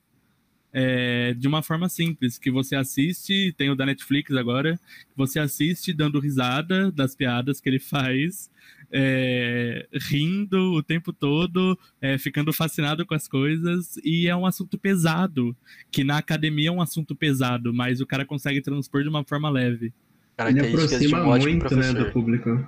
[0.71, 4.79] é, de uma forma simples, que você assiste, tem o da Netflix agora,
[5.15, 8.49] você assiste dando risada das piadas que ele faz,
[8.91, 14.77] é, rindo o tempo todo, é, ficando fascinado com as coisas, e é um assunto
[14.77, 15.55] pesado,
[15.91, 19.49] que na academia é um assunto pesado, mas o cara consegue transpor de uma forma
[19.49, 19.93] leve.
[20.39, 22.67] Ele aproxima um ótimo muito, né, do público.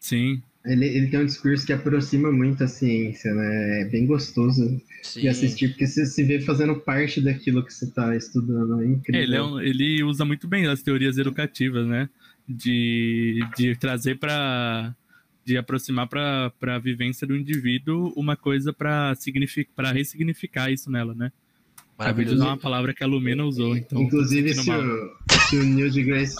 [0.00, 0.42] Sim.
[0.64, 3.82] Ele, ele tem um discurso que aproxima muito a ciência, né?
[3.82, 5.20] É bem gostoso Sim.
[5.20, 8.80] de assistir, porque você se vê fazendo parte daquilo que você está estudando.
[8.80, 9.20] É incrível.
[9.20, 12.08] É, ele, é um- ele usa muito bem as teorias educativas, né?
[12.48, 14.94] De, de trazer para
[15.46, 19.12] de aproximar para a vivência do indivíduo uma coisa para
[19.76, 21.30] para ressignificar isso nela, né?
[21.98, 22.42] Maravilhoso.
[22.42, 24.00] uma palavra que a Lumena usou, então.
[24.02, 25.10] Inclusive, se o,
[25.48, 26.34] se o Neil deGrasse...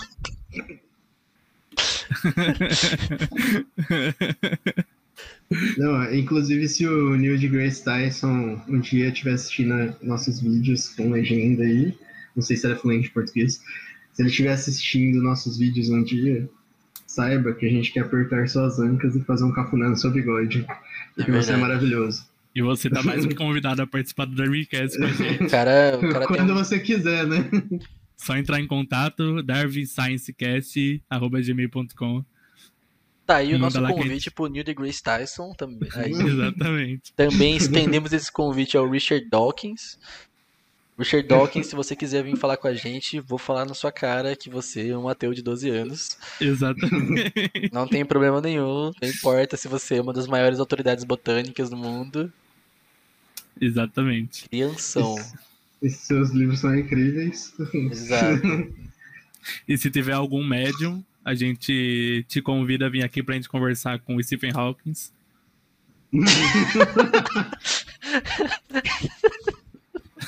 [5.78, 11.62] Não, inclusive se o Neil deGrasse Tyson um dia estiver assistindo nossos vídeos com legenda
[11.62, 11.94] aí,
[12.34, 13.61] não sei se ele é fluente em português,
[14.12, 16.48] se ele estiver assistindo nossos vídeos um dia,
[17.07, 20.66] saiba que a gente quer apertar suas ancas e fazer um cafuné no seu bigode,
[21.14, 22.26] porque você é maravilhoso.
[22.55, 25.46] E você tá mais do que convidado a participar do Darwicast com a gente.
[25.50, 27.48] Cara, o cara tem Quando um- você quiser, né?
[28.17, 32.25] Só entrar em contato, darwinsciencecast.gmail.com.
[33.27, 35.89] Tá aí o nosso convite pro Neil deGrasse Tyson também.
[35.97, 37.12] Aí, Exatamente.
[37.15, 39.99] também estendemos esse convite ao Richard Dawkins.
[40.99, 44.37] Richard Dawkins, se você quiser vir falar com a gente, vou falar na sua cara
[44.37, 46.17] que você é um ateu de 12 anos.
[46.41, 47.33] Exatamente.
[47.73, 48.93] Não tem problema nenhum.
[49.03, 52.33] Não importa se você é uma das maiores autoridades botânicas do mundo.
[53.61, 54.49] Exatamente.
[54.49, 55.17] Crianção.
[55.85, 57.55] Esses seus livros são incríveis.
[57.72, 58.41] Exato.
[59.68, 63.99] E se tiver algum médium, a gente te convida a vir aqui pra gente conversar
[63.99, 64.95] com o Stephen Hawking.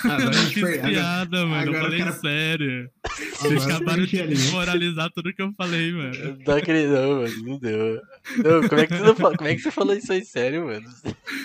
[0.04, 1.54] Agora a não gente fiz per- agora- piada, mano.
[1.54, 2.90] agora eu falei cara- sério.
[3.38, 6.38] Vocês eu acabaram de desmoralizar tudo que eu falei, mano.
[6.46, 7.42] Não acredito, não, mano.
[7.44, 8.00] Não deu.
[8.44, 10.66] Não, como, é que você não fala- como é que você falou isso aí sério,
[10.66, 10.88] mano?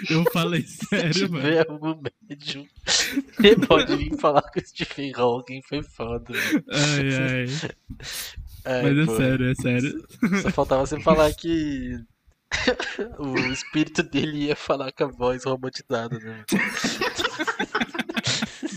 [0.10, 1.44] Eu falei Se sério, mano.
[1.44, 6.64] tiver algum médium, você pode vir falar com o Stephen Hawking, foi foda, mano.
[6.72, 7.72] Ai, ai.
[8.66, 10.08] Ai, Mas é pô, sério, é sério.
[10.44, 11.98] Só faltava você falar que
[13.18, 16.44] o espírito dele ia falar com a voz robotizada, né?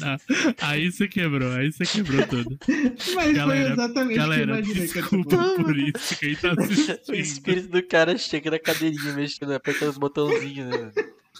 [0.60, 2.58] Aí você quebrou, aí você quebrou tudo.
[3.14, 6.18] Mas Galera, foi exatamente Galera, o que eu imaginei que desculpa por isso.
[6.18, 7.14] Quem tá O assistindo.
[7.14, 10.92] espírito do cara chega na cadeirinha mexendo, apertando os botãozinhos, né?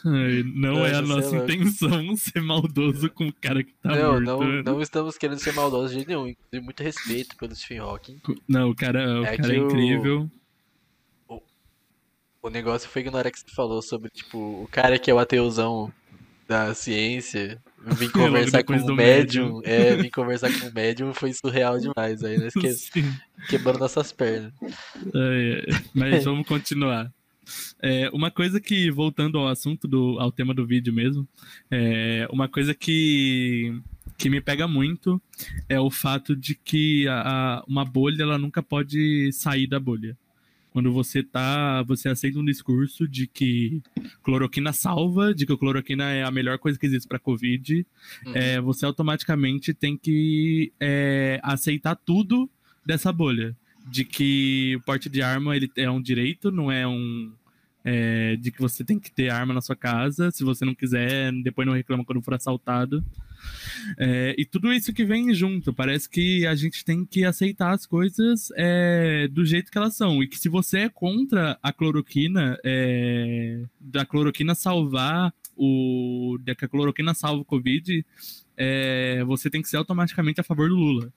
[0.07, 4.13] Ai, não Nossa, é a nossa intenção ser maldoso com o cara que tá não,
[4.13, 4.25] morto.
[4.25, 4.63] não, né?
[4.65, 6.27] não estamos querendo ser maldosos de jeito nenhum.
[6.29, 8.21] Inclusive, muito respeito pelo Stephen Hawking.
[8.49, 10.31] Não, o cara, o É cara é o- incrível.
[12.43, 15.91] O negócio foi ignorar que você falou sobre, tipo, o cara que é o ateuzão
[16.47, 17.59] da ciência
[17.93, 19.61] vim conversar com o médium.
[19.65, 22.23] É, vim conversar com o médium foi surreal demais.
[22.25, 23.05] Aí nós que,
[23.49, 24.53] quebrando nossas pernas.
[25.15, 25.81] Ai.
[25.95, 27.13] Mas vamos continuar.
[27.83, 31.29] É, uma coisa que, voltando ao assunto, do, ao tema do vídeo mesmo,
[31.71, 33.79] é, uma coisa que,
[34.17, 35.21] que me pega muito
[35.69, 37.21] é o fato de que a,
[37.59, 40.17] a- uma bolha ela nunca pode sair da bolha.
[40.75, 43.81] Quando você tá, você aceita um discurso de que
[44.25, 47.87] cloroquina salva, de que a cloroquina é a melhor coisa que existe para Covid,
[48.27, 48.33] Uhum.
[48.35, 52.51] é, você automaticamente tem que é, aceitar tudo
[52.85, 53.57] dessa bolha.
[53.87, 57.33] De que o porte de arma ele é um direito, não é um.
[57.85, 60.31] É, de que você tem que ter arma na sua casa.
[60.31, 63.05] Se você não quiser, depois não reclama quando for assaltado.
[63.99, 65.73] É, e tudo isso que vem junto.
[65.73, 70.23] Parece que a gente tem que aceitar as coisas é, do jeito que elas são.
[70.23, 76.39] E que se você é contra a cloroquina, é, da cloroquina salvar o.
[76.41, 78.05] de que a cloroquina salva o Covid,
[78.57, 81.13] é, você tem que ser automaticamente a favor do Lula.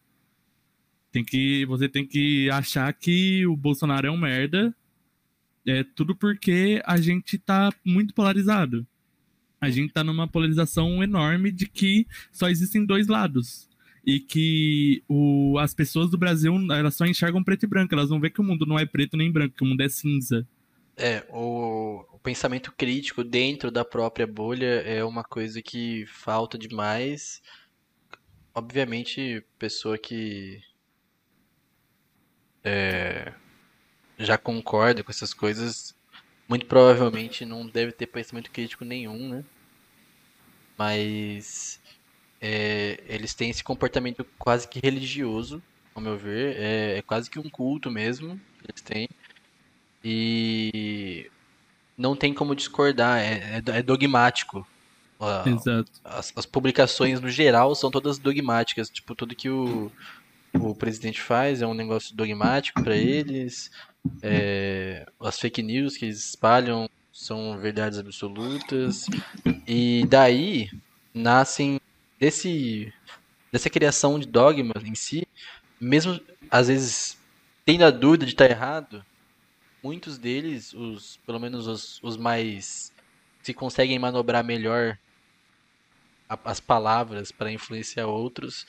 [1.12, 4.76] Tem que, você tem que achar que o Bolsonaro é um merda.
[5.68, 8.88] É tudo porque a gente tá muito polarizado.
[9.60, 13.68] A gente tá numa polarização enorme de que só existem dois lados.
[14.08, 18.22] e que o, as pessoas do Brasil elas só enxergam preto e branco, elas não
[18.22, 20.48] vê que o mundo não é preto nem branco, que o mundo é cinza.
[20.96, 27.42] É, o, o pensamento crítico dentro da própria bolha é uma coisa que falta demais.
[28.56, 30.62] Obviamente, pessoa que
[32.64, 33.34] é,
[34.18, 35.96] já concorda com essas coisas,
[36.48, 39.44] muito provavelmente não deve ter pensamento crítico nenhum, né?
[40.78, 41.80] Mas
[42.42, 45.62] é, eles têm esse comportamento quase que religioso,
[45.94, 46.56] ao meu ver.
[46.58, 49.10] É, é quase que um culto mesmo que eles têm.
[50.04, 51.30] E
[51.98, 54.66] não tem como discordar, é, é, é dogmático.
[55.46, 55.92] Exato.
[56.04, 58.88] As, as, publicações no geral são todas dogmáticas.
[58.90, 59.92] Tipo, tudo que o,
[60.60, 63.72] o presidente faz é um negócio dogmático para eles.
[64.22, 69.06] É, as fake news que eles espalham são verdades absolutas.
[69.68, 70.70] E daí
[71.14, 71.80] nascem
[72.20, 72.94] desse
[73.52, 75.26] dessa criação de dogmas em si,
[75.80, 76.20] mesmo
[76.52, 77.18] às vezes
[77.66, 79.04] tendo a dúvida de estar errado,
[79.82, 82.92] muitos deles, os pelo menos os, os mais
[83.42, 84.98] se conseguem manobrar melhor
[86.44, 88.66] as palavras para influenciar outros,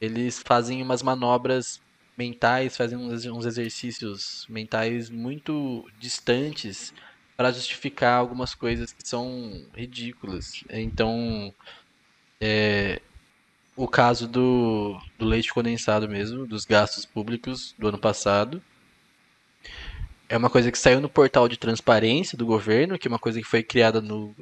[0.00, 1.80] eles fazem umas manobras
[2.16, 6.92] mentais, fazem uns, exercícios mentais muito distantes
[7.36, 10.62] para justificar algumas coisas que são ridículas.
[10.68, 11.54] Então,
[12.40, 13.00] é,
[13.76, 18.62] o caso do, do leite condensado mesmo, dos gastos públicos do ano passado.
[20.28, 23.40] É uma coisa que saiu no portal de transparência do governo, que é uma coisa
[23.40, 24.34] que foi criada no,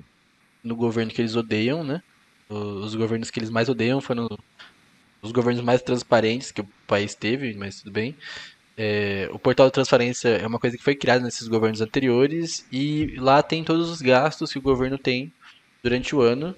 [0.62, 2.02] no governo que eles odeiam, né?
[2.48, 4.28] Os governos que eles mais odeiam foram
[5.22, 8.16] os governos mais transparentes que o país teve, mas tudo bem.
[8.76, 13.16] É, o portal de transparência é uma coisa que foi criada nesses governos anteriores e
[13.18, 15.32] lá tem todos os gastos que o governo tem
[15.82, 16.54] durante o ano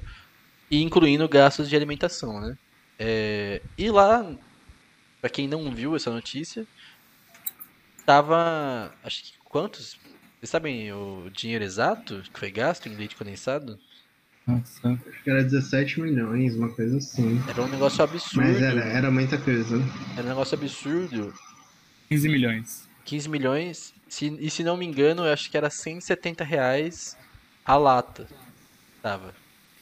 [0.71, 2.59] e incluindo gastos de alimentação, né?
[2.99, 4.31] É, e lá,
[5.21, 6.67] para quem não viu essa notícia,
[8.05, 9.99] tava, acho que quantos?
[10.39, 13.79] Vocês sabem o dinheiro exato que foi gasto em leite condensado?
[14.47, 14.89] Nossa.
[14.89, 17.41] Acho que era 17 milhões, uma coisa assim.
[17.49, 18.49] Era um negócio absurdo.
[18.49, 19.77] Mas era, era muita coisa.
[20.17, 21.33] Era um negócio absurdo.
[22.09, 22.89] 15 milhões.
[23.05, 23.95] 15 milhões.
[24.09, 27.17] Se, e se não me engano, eu acho que era 170 reais
[27.65, 28.27] a lata.
[29.03, 29.35] Tava.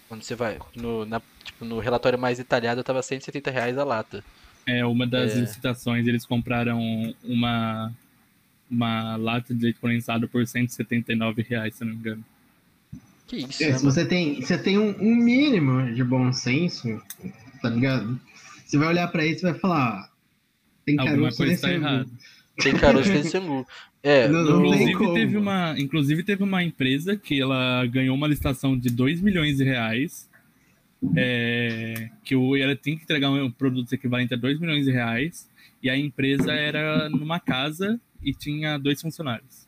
[0.09, 0.59] Quando você vai.
[0.75, 4.25] No, na, tipo, no relatório mais detalhado, tava 170 reais a lata.
[4.67, 5.41] É, uma das é...
[5.41, 6.79] licitações, eles compraram
[7.25, 7.93] uma,
[8.71, 12.25] uma lata de leite condensado por 179 reais, se não me engano.
[13.29, 17.01] Que isso, é, né, se você tem, você tem um, um, mínimo de bom senso,
[17.61, 18.19] tá ligado?
[18.65, 20.11] Você vai olhar pra isso e vai falar,
[20.85, 22.07] tem Alguma coisa tá errada.
[22.57, 23.67] Tem caroço nesse angu.
[24.03, 28.77] É, não, não inclusive, teve uma, inclusive teve uma empresa que ela ganhou uma licitação
[28.79, 30.27] de 2 milhões de reais.
[31.15, 35.49] É, que o, ela tem que entregar um produto equivalente a 2 milhões de reais.
[35.83, 39.68] E a empresa era numa casa e tinha dois funcionários.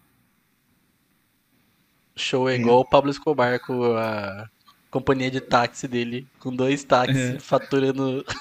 [2.21, 4.49] Show é igual o Pablo Escobar com a
[4.91, 7.39] companhia de táxi dele, com dois táxis, é.
[7.39, 8.25] faturando.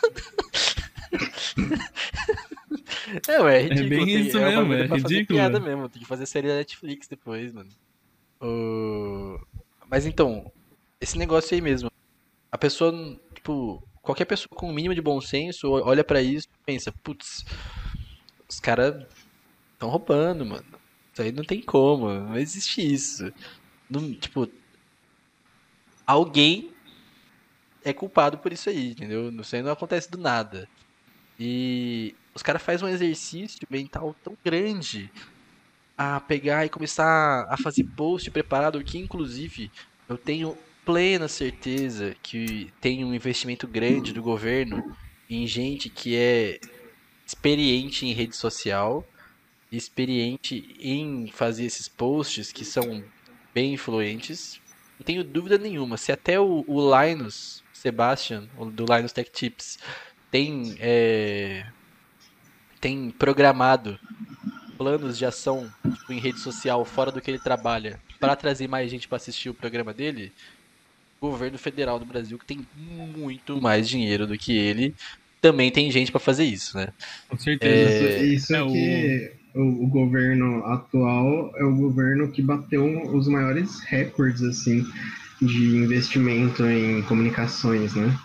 [3.28, 3.86] É, ué, é ridículo.
[3.86, 5.26] É bem tem, isso é mesmo, é ridículo.
[5.26, 7.70] piada mesmo, tem que fazer série da Netflix depois, mano.
[8.40, 9.40] Uh...
[9.90, 10.52] Mas então,
[11.02, 11.90] esse negócio aí mesmo.
[12.52, 12.94] A pessoa,
[13.34, 16.92] tipo, qualquer pessoa com o um mínimo de bom senso olha para isso e pensa,
[17.04, 17.46] putz,
[18.48, 19.04] os caras
[19.74, 20.66] estão roubando, mano.
[21.14, 23.32] Isso aí não tem como, não existe isso.
[23.90, 24.48] Não, tipo,
[26.06, 26.72] alguém
[27.84, 29.30] é culpado por isso aí, entendeu?
[29.30, 30.68] Isso aí não acontece do nada.
[31.40, 35.12] E os caras fazem um exercício mental tão grande
[35.98, 39.72] a pegar e começar a fazer post preparado que, inclusive,
[40.08, 44.96] eu tenho plena certeza que tem um investimento grande do governo
[45.30, 46.60] em gente que é
[47.26, 49.08] experiente em rede social,
[49.72, 53.04] experiente em fazer esses posts que são
[53.54, 54.60] bem influentes.
[55.00, 55.97] Não tenho dúvida nenhuma.
[55.97, 59.80] Se até o, o Linus Sebastian, do Linus Tech Tips,
[60.30, 61.66] tem é,
[62.80, 64.00] tem programado
[64.78, 68.89] planos de ação tipo, em rede social fora do que ele trabalha para trazer mais
[68.89, 70.32] gente para assistir o programa dele,
[71.20, 74.95] o governo federal do Brasil, que tem muito mais dinheiro do que ele,
[75.41, 76.89] também tem gente para fazer isso, né?
[77.28, 78.06] Com certeza.
[78.06, 78.24] É...
[78.26, 79.39] Isso é, que o...
[79.62, 79.88] o...
[79.88, 82.86] governo atual é o governo que bateu
[83.16, 84.86] os maiores recordes, assim,
[85.41, 88.18] de investimento em comunicações, né?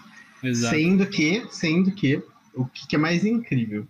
[0.42, 0.76] Exato.
[0.76, 2.22] Sendo que, sendo que,
[2.54, 3.86] o que é mais incrível,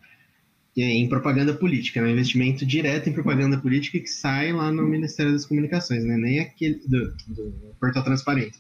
[0.76, 2.11] em propaganda política, né?
[2.11, 6.16] investimento direto em propaganda política que sai lá no Ministério das Comunicações, né?
[6.16, 8.59] nem aquele do, do Portal Transparente.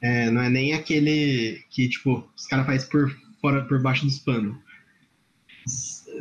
[0.00, 4.18] É, não é nem aquele que, tipo, os caras fazem por fora por baixo dos
[4.18, 4.56] panos.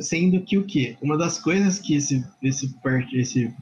[0.01, 0.95] Sendo que o quê?
[1.01, 2.73] Uma das coisas que esse, esse,
[3.13, 3.53] esse,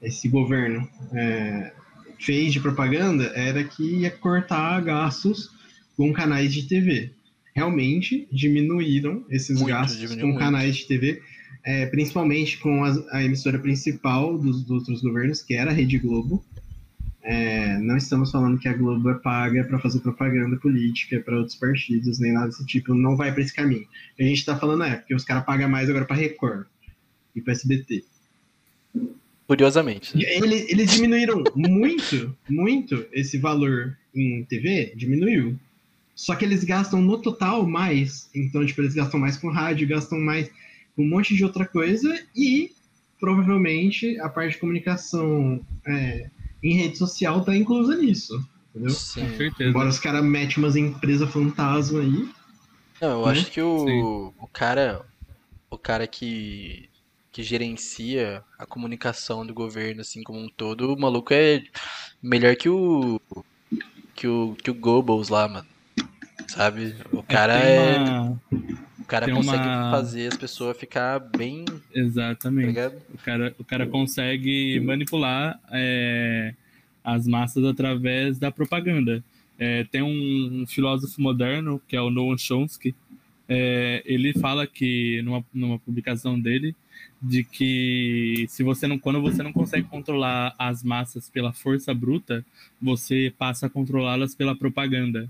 [0.00, 1.72] esse governo é,
[2.18, 5.50] fez de propaganda era que ia cortar gastos
[5.96, 7.10] com canais de TV.
[7.54, 10.38] Realmente diminuíram esses muito, gastos com muito.
[10.38, 11.22] canais de TV,
[11.64, 15.98] é, principalmente com a, a, emissora principal dos, dos outros governos, que era a Rede
[15.98, 16.44] Globo,
[17.24, 21.56] é, não estamos falando que a Globo é paga para fazer propaganda política para outros
[21.56, 23.86] partidos, nem nada desse tipo, não vai para esse caminho.
[24.20, 26.66] A gente está falando é porque os caras pagam mais agora para Record
[27.34, 28.04] e para SBT.
[29.46, 30.22] Curiosamente.
[30.22, 35.58] Eles, eles diminuíram muito, muito esse valor em TV, diminuiu.
[36.14, 38.28] Só que eles gastam no total mais.
[38.34, 40.50] Então, tipo, eles gastam mais com rádio, gastam mais
[40.94, 42.70] com um monte de outra coisa e
[43.18, 46.28] provavelmente a parte de comunicação é,
[46.64, 48.42] em rede social tá inclusa nisso.
[48.70, 48.90] Entendeu?
[48.90, 49.30] Sim.
[49.30, 49.70] Com certeza.
[49.70, 52.28] Embora os caras metem umas empresas fantasma aí.
[53.00, 53.32] Não, eu né?
[53.32, 55.04] acho que o, o cara.
[55.70, 56.88] O cara que.
[57.30, 61.62] que gerencia a comunicação do governo, assim, como um todo, o maluco é
[62.22, 63.20] melhor que o.
[64.14, 64.56] que o.
[64.60, 65.66] que o Goebbels lá, mano.
[66.48, 66.96] Sabe?
[67.12, 67.98] O é, cara é.
[67.98, 68.40] Uma...
[69.04, 69.90] O cara Tem consegue uma...
[69.90, 71.66] fazer as pessoas ficar bem.
[71.94, 72.74] Exatamente.
[72.74, 76.54] Tá o, cara, o cara consegue manipular é,
[77.04, 79.22] as massas através da propaganda.
[79.58, 82.94] É, tem um, um, filósofo moderno, que é o Noam Chomsky,
[83.46, 86.74] é, ele fala que, numa, numa publicação dele,
[87.20, 92.42] de que se você não, quando você não consegue controlar as massas pela força bruta,
[92.80, 95.28] você passa a controlá-las pela propaganda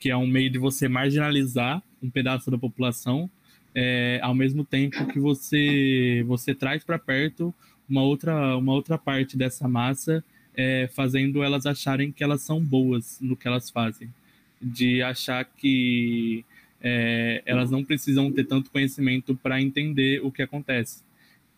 [0.00, 3.30] que é um meio de você marginalizar um pedaço da população,
[3.74, 7.54] é, ao mesmo tempo que você você traz para perto
[7.88, 10.24] uma outra uma outra parte dessa massa,
[10.56, 14.12] é, fazendo elas acharem que elas são boas no que elas fazem,
[14.60, 16.44] de achar que
[16.82, 21.02] é, elas não precisam ter tanto conhecimento para entender o que acontece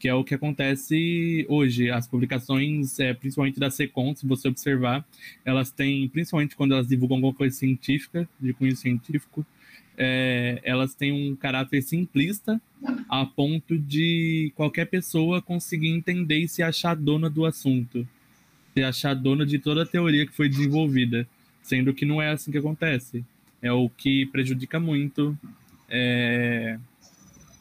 [0.03, 1.89] que é o que acontece hoje.
[1.89, 5.07] As publicações, é, principalmente da Secom, se você observar,
[5.45, 9.47] elas têm, principalmente quando elas divulgam alguma coisa científica, de cunho científico,
[10.05, 12.61] é, elas têm um caráter simplista
[13.09, 18.07] a ponto de qualquer pessoa conseguir entender e se achar dona do assunto,
[18.75, 21.25] se achar dona de toda a teoria que foi desenvolvida,
[21.63, 23.25] sendo que não é assim que acontece.
[23.63, 25.39] É o que prejudica muito.
[25.89, 26.77] É,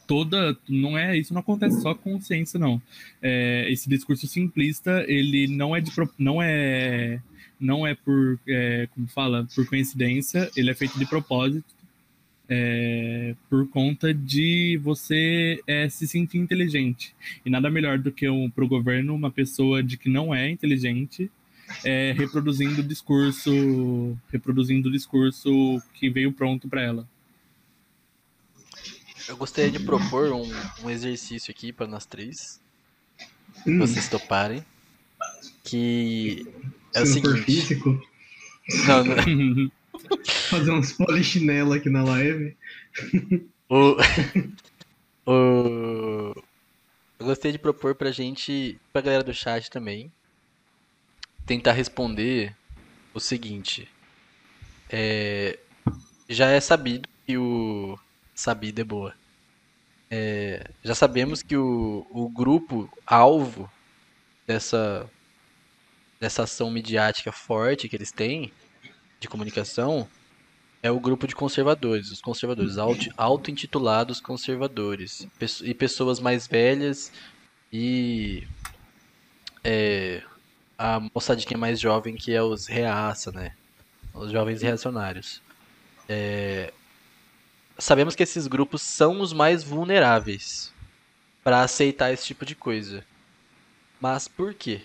[0.08, 2.80] toda não é isso não acontece só com ciência não
[3.20, 7.20] é, esse discurso simplista ele não é de não é
[7.60, 11.81] não é por é, como fala por coincidência ele é feito de propósito
[12.54, 17.14] é, por conta de você é, se sentir inteligente
[17.46, 20.50] e nada melhor do que um, para o governo uma pessoa de que não é
[20.50, 21.30] inteligente
[21.82, 27.08] é, reproduzindo o discurso reproduzindo o discurso que veio pronto para ela
[29.28, 30.50] eu gostaria de propor um,
[30.82, 32.60] um exercício aqui para nós três.
[33.66, 33.78] Hum.
[33.78, 34.64] Vocês toparem.
[35.62, 36.46] Que
[36.94, 37.44] é Se o seguinte.
[37.44, 38.02] físico.
[38.86, 39.70] Não, não.
[40.48, 42.56] Fazer uns polichinelo aqui na live.
[43.68, 43.96] o...
[45.26, 46.34] o...
[47.18, 50.10] Eu gostaria de propor pra gente, pra galera do chat também,
[51.46, 52.54] tentar responder
[53.14, 53.88] o seguinte.
[54.90, 55.58] É...
[56.28, 57.98] Já é sabido que o
[58.34, 59.14] Sabida é boa.
[60.10, 63.70] É, já sabemos que o, o grupo alvo
[64.46, 65.08] dessa,
[66.20, 68.52] dessa ação midiática forte que eles têm
[69.22, 70.06] de comunicação
[70.82, 72.76] é o grupo de conservadores, os conservadores,
[73.16, 75.26] auto-intitulados conservadores,
[75.62, 77.12] e pessoas mais velhas
[77.72, 78.46] e
[79.62, 80.22] é,
[80.76, 83.54] a moçadinha mais jovem que é os reaça, né?
[84.12, 85.40] Os jovens reacionários.
[86.08, 86.72] É,
[87.78, 90.72] sabemos que esses grupos são os mais vulneráveis
[91.44, 93.04] para aceitar esse tipo de coisa.
[94.00, 94.82] Mas por quê?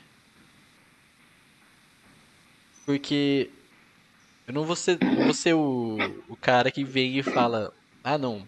[2.85, 3.49] Porque
[4.47, 7.73] eu não vou ser, não vou ser o, o cara que vem e fala:
[8.03, 8.47] ah, não.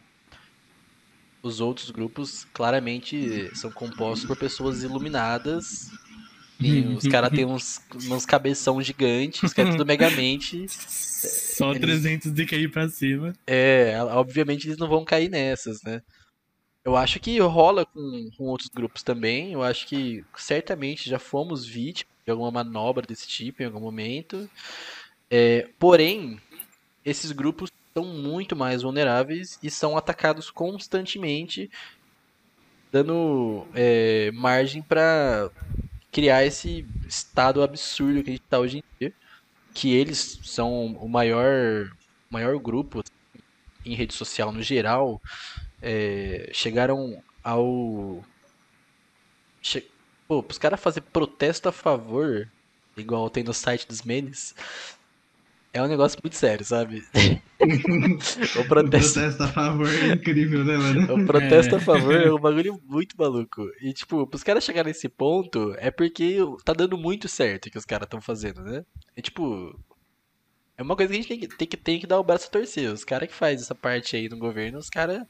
[1.42, 5.90] Os outros grupos claramente são compostos por pessoas iluminadas
[6.98, 10.66] os caras têm uns, uns cabeção gigantes, que é tudo megamente.
[10.68, 11.82] Só eles...
[11.82, 13.34] 300 de cair pra cima.
[13.48, 16.02] É, obviamente eles não vão cair nessas, né?
[16.84, 19.54] Eu acho que rola com, com outros grupos também.
[19.54, 24.50] Eu acho que certamente já fomos vítimas de alguma manobra desse tipo em algum momento.
[25.30, 26.40] É, porém,
[27.06, 31.70] esses grupos são muito mais vulneráveis e são atacados constantemente,
[32.92, 35.52] dando é, margem para
[36.12, 39.14] criar esse estado absurdo que a gente está hoje em dia,
[39.74, 41.92] que eles são o maior,
[42.30, 43.04] maior grupo
[43.86, 45.22] em rede social no geral,
[45.82, 48.24] é, chegaram ao.
[49.62, 49.88] Che...
[50.28, 52.48] Pô, os caras fazer protesto a favor,
[52.96, 54.54] igual tem no site dos memes,
[55.72, 57.04] é um negócio muito sério, sabe?
[57.60, 58.60] o, protesto...
[58.60, 61.16] o protesto a favor é incrível, né, mano?
[61.16, 61.78] O protesto é.
[61.78, 63.70] a favor é um bagulho muito maluco.
[63.82, 67.78] E, tipo, pros caras chegarem nesse ponto, é porque tá dando muito certo o que
[67.78, 68.84] os caras estão fazendo, né?
[69.16, 69.80] E, tipo,
[70.78, 72.48] é uma coisa que a gente tem que, tem que, tem que dar o braço
[72.48, 72.92] a torcer.
[72.92, 75.24] Os caras que fazem essa parte aí no governo, os caras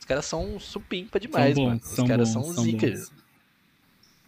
[0.00, 1.80] os cara são supimpa demais, são bons, mano.
[1.82, 2.92] Os caras são, são zica.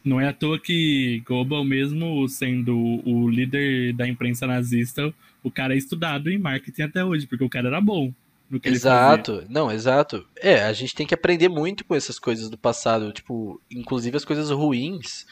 [0.04, 5.12] Não é à toa que Goebbels, mesmo sendo o líder da imprensa nazista,
[5.42, 8.12] o cara é estudado em marketing até hoje, porque o cara era bom.
[8.48, 10.26] No que exato, ele não, exato.
[10.36, 14.26] É, a gente tem que aprender muito com essas coisas do passado, tipo, inclusive as
[14.26, 15.26] coisas ruins,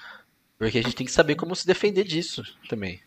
[0.59, 2.99] porque a gente tem que saber como se defender disso também.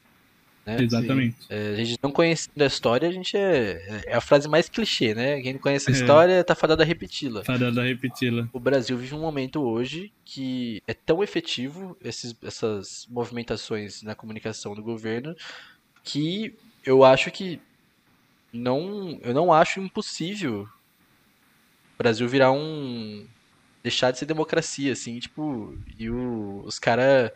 [0.66, 0.78] Né?
[0.82, 1.36] Exatamente.
[1.49, 5.14] É, a gente não conhecendo a história, a gente é, é a frase mais clichê,
[5.14, 5.41] né?
[5.41, 5.95] Quem não conhece a é.
[5.95, 6.43] história é.
[6.43, 7.43] tá fadado a repeti-la.
[7.43, 8.47] Fadado a repeti-la.
[8.54, 14.74] O Brasil vive um momento hoje que é tão efetivo esses, essas movimentações na comunicação
[14.74, 15.36] do governo
[16.04, 16.56] que
[16.86, 17.60] eu acho que
[18.52, 23.26] não, eu não acho impossível o Brasil virar um
[23.82, 27.32] deixar de ser democracia, assim, tipo, e o, os caras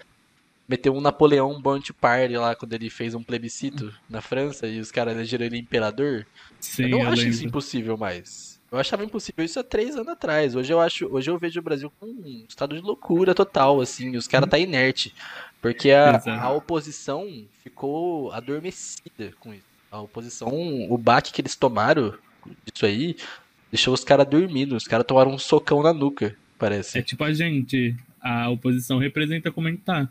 [0.67, 5.13] meteu um Napoleão Bonaparte lá quando ele fez um plebiscito na França e os caras
[5.13, 6.25] elegeram ele imperador.
[6.59, 7.33] Sim, eu não eu acho lembro.
[7.33, 8.46] isso impossível mais.
[8.71, 10.55] Eu achava impossível isso há três anos atrás.
[10.55, 14.15] Hoje eu acho, hoje eu vejo o Brasil com um estado de loucura total, assim.
[14.17, 15.13] Os caras tá inerte,
[15.61, 17.27] porque a, a oposição
[17.63, 19.65] ficou adormecida com isso.
[19.89, 20.51] A oposição,
[20.89, 22.13] o baque que eles tomaram
[22.65, 23.15] disso aí,
[23.71, 24.75] deixou os caras dormindo.
[24.75, 26.99] Os caras tomaram um socão na nuca, parece.
[26.99, 27.95] É tipo a gente.
[28.19, 30.09] A oposição representa como a gente tá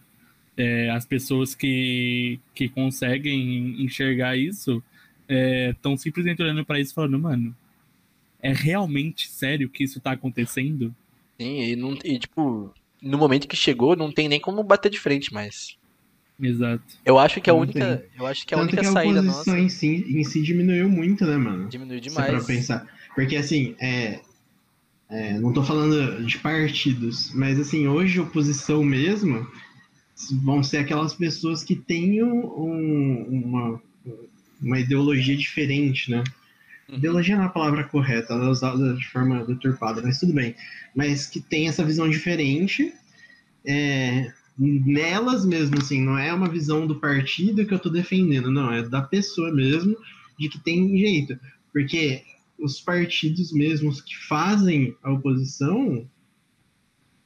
[0.57, 4.83] é, as pessoas que, que conseguem enxergar isso
[5.29, 7.55] estão é, simplesmente olhando para isso e falando, mano,
[8.47, 10.95] é realmente sério que isso tá acontecendo?
[11.41, 12.73] Sim, e, não, e tipo,
[13.03, 15.77] no momento que chegou, não tem nem como bater de frente mais.
[16.41, 16.85] Exato.
[17.05, 18.09] Eu acho que a não única, tem.
[18.19, 20.89] eu acho que a Tanto única que a saída nossa em si, em si diminuiu
[20.89, 21.69] muito, né, mano?
[21.69, 22.31] Diminuiu demais.
[22.31, 22.87] Pra pensar.
[23.15, 24.21] Porque assim, é,
[25.09, 29.47] é, não tô falando de partidos, mas assim, hoje a oposição mesmo,
[30.43, 33.83] vão ser aquelas pessoas que têm um, uma,
[34.61, 36.23] uma ideologia diferente, né?
[36.89, 36.99] Uhum.
[36.99, 40.55] Ideologia não é a palavra correta, ela é usada de forma deturpada, mas tudo bem.
[40.95, 42.93] Mas que tem essa visão diferente
[43.65, 48.73] é, nelas mesmo, assim, não é uma visão do partido que eu estou defendendo, não,
[48.73, 49.97] é da pessoa mesmo,
[50.39, 51.39] de que tem jeito.
[51.73, 52.23] Porque
[52.59, 56.09] os partidos mesmos que fazem a oposição,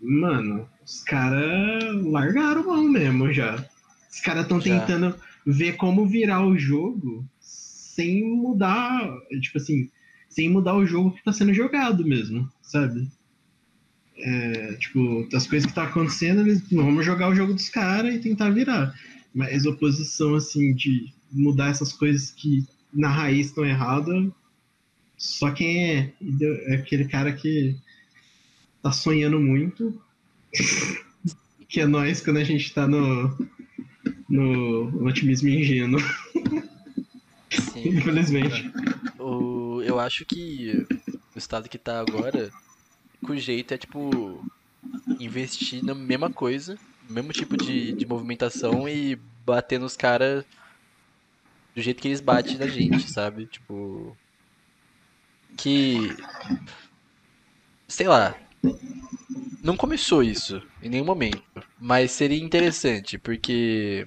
[0.01, 3.65] mano, os caras largaram mão mesmo já.
[4.11, 5.15] Os caras estão tentando
[5.47, 7.25] ver como virar o jogo
[8.01, 9.91] sem mudar, tipo assim,
[10.27, 13.07] sem mudar o jogo que tá sendo jogado mesmo, sabe?
[14.17, 18.19] É, tipo, as coisas que tá acontecendo, eles vamos jogar o jogo dos caras e
[18.19, 18.95] tentar virar.
[19.35, 24.31] Mas oposição, assim, de mudar essas coisas que na raiz estão erradas,
[25.19, 26.13] só quem é,
[26.69, 27.77] é aquele cara que
[28.83, 30.01] tá sonhando muito
[31.69, 33.37] que é nós quando a gente tá no,
[34.27, 36.01] no otimismo ingênuo.
[37.51, 37.89] Sim.
[37.89, 38.73] Infelizmente.
[39.19, 40.87] O, eu acho que
[41.35, 42.51] o estado que tá agora,
[43.23, 44.45] o jeito é tipo
[45.19, 46.79] investir na mesma coisa,
[47.09, 50.45] no mesmo tipo de, de movimentação e bater nos caras
[51.75, 53.47] do jeito que eles batem na gente, sabe?
[53.47, 54.17] Tipo.
[55.57, 56.17] Que.
[57.89, 58.37] Sei lá,
[59.63, 61.43] não começou isso em nenhum momento,
[61.79, 64.07] mas seria interessante, porque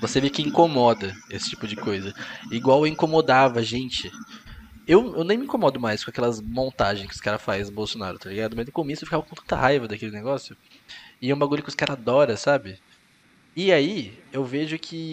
[0.00, 2.14] você vê que incomoda esse tipo de coisa.
[2.50, 4.10] Igual incomodava a gente.
[4.86, 8.18] Eu, eu nem me incomodo mais com aquelas montagens que os caras fazem do Bolsonaro,
[8.18, 8.54] tá ligado?
[8.54, 10.56] Mas no começo eu ficava com tanta raiva daquele negócio.
[11.20, 12.78] E é um bagulho que os caras adoram, sabe?
[13.56, 15.12] E aí, eu vejo que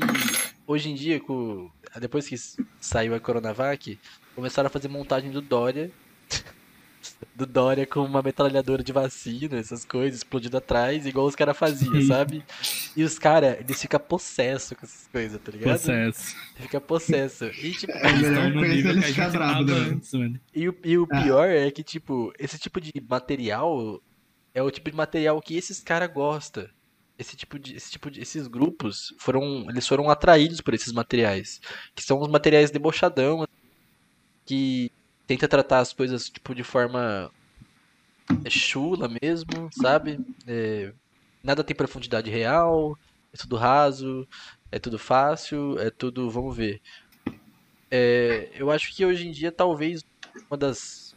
[0.67, 1.69] hoje em dia, com,
[1.99, 2.35] depois que
[2.79, 3.99] saiu a Coronavac,
[4.35, 5.91] começaram a fazer montagem do Dória
[7.35, 12.01] do Dória com uma metralhadora de vacina, essas coisas, explodindo atrás, igual os caras faziam,
[12.03, 12.43] sabe?
[12.95, 15.71] E os caras, eles ficam possessos com essas coisas, tá ligado?
[15.71, 16.35] Possesso.
[16.55, 17.45] Fica possesso.
[17.45, 20.19] E, tipo, é melhor coisa eles ficar bravos, né?
[20.19, 20.39] mano.
[20.53, 21.21] E, o, e o ah.
[21.21, 24.01] pior é que, tipo, esse tipo de material
[24.53, 26.67] é o tipo de material que esses caras gostam.
[27.17, 31.61] Esse tipo de, esse tipo de, esses grupos foram, eles foram atraídos por esses materiais,
[31.93, 33.47] que são os materiais debochadão,
[34.43, 34.91] que
[35.31, 37.31] tenta tratar as coisas tipo de forma
[38.43, 40.19] é, chula mesmo, sabe?
[40.45, 40.93] É,
[41.41, 42.97] nada tem profundidade real,
[43.33, 44.27] é tudo raso,
[44.69, 46.81] é tudo fácil, é tudo, vamos ver.
[47.89, 50.01] É, eu acho que hoje em dia, talvez,
[50.49, 51.15] uma das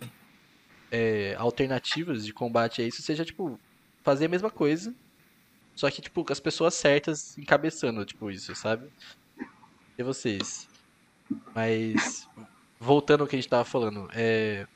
[0.93, 3.59] é, alternativas de combate a isso seja, tipo,
[4.05, 4.95] fazer a mesma coisa,
[5.75, 8.89] só que, tipo, com as pessoas certas encabeçando, tipo, isso, sabe?
[9.99, 10.69] E vocês?
[11.53, 12.29] Mas,
[12.85, 14.67] voltando ao que a gente tava falando, é...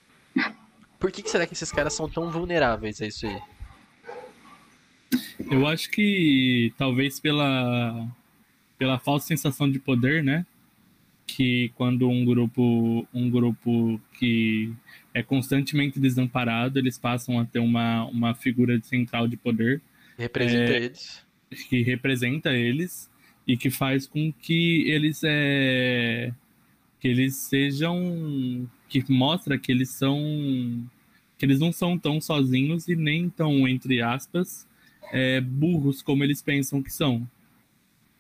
[0.99, 3.41] Por que, que será que esses caras são tão vulneráveis a isso aí?
[5.51, 8.09] Eu acho que talvez pela,
[8.77, 10.45] pela falsa sensação de poder, né?
[11.25, 14.73] Que quando um grupo, um grupo que
[15.15, 19.81] é constantemente desamparado, eles passam a ter uma, uma figura central de poder.
[20.17, 21.27] Representa é, eles.
[21.69, 23.09] Que representa eles
[23.47, 26.33] e que faz com que eles é,
[27.01, 30.19] que eles sejam que mostra que eles são
[31.37, 34.69] que eles não são tão sozinhos e nem tão entre aspas
[35.13, 37.29] é, burros como eles pensam que são.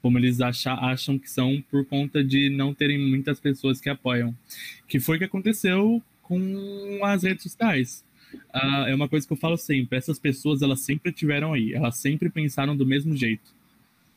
[0.00, 4.36] Como eles acham, acham que são por conta de não terem muitas pessoas que apoiam.
[4.86, 8.04] Que foi o que aconteceu com as redes sociais.
[8.54, 11.72] Uh, é uma coisa que eu falo sempre essas pessoas elas sempre tiveram aí.
[11.74, 13.54] Elas sempre pensaram do mesmo jeito.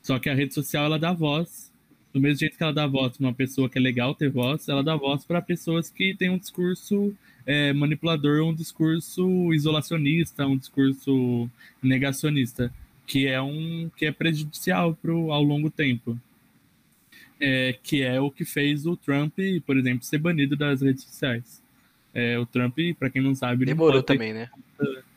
[0.02, 1.71] Só que a rede social ela dá voz
[2.14, 4.68] do mesmo jeito que ela dá voz para uma pessoa que é legal ter voz,
[4.68, 10.58] ela dá voz para pessoas que têm um discurso é, manipulador, um discurso isolacionista, um
[10.58, 11.50] discurso
[11.82, 12.74] negacionista,
[13.08, 16.20] que é um que é prejudicial pro, ao longo tempo.
[17.44, 19.34] É, que é o que fez o Trump,
[19.66, 21.60] por exemplo, ser banido das redes sociais.
[22.14, 24.40] É, o Trump, para quem não sabe, demorou não também, ter...
[24.40, 24.50] né?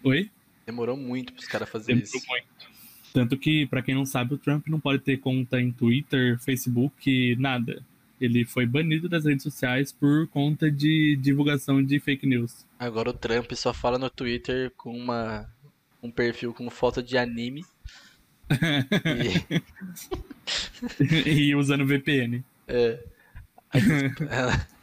[0.03, 0.31] Oi?
[0.65, 2.19] Demorou muito para os caras fazerem isso.
[2.27, 2.74] Muito.
[3.15, 7.37] Tanto que, para quem não sabe, o Trump não pode ter conta em Twitter, Facebook,
[7.37, 7.81] nada.
[8.21, 12.67] Ele foi banido das redes sociais por conta de divulgação de fake news.
[12.77, 15.49] Agora o Trump só fala no Twitter com uma,
[16.03, 17.65] um perfil com foto de anime.
[20.99, 21.23] e...
[21.49, 22.45] e usando VPN.
[22.67, 22.99] É.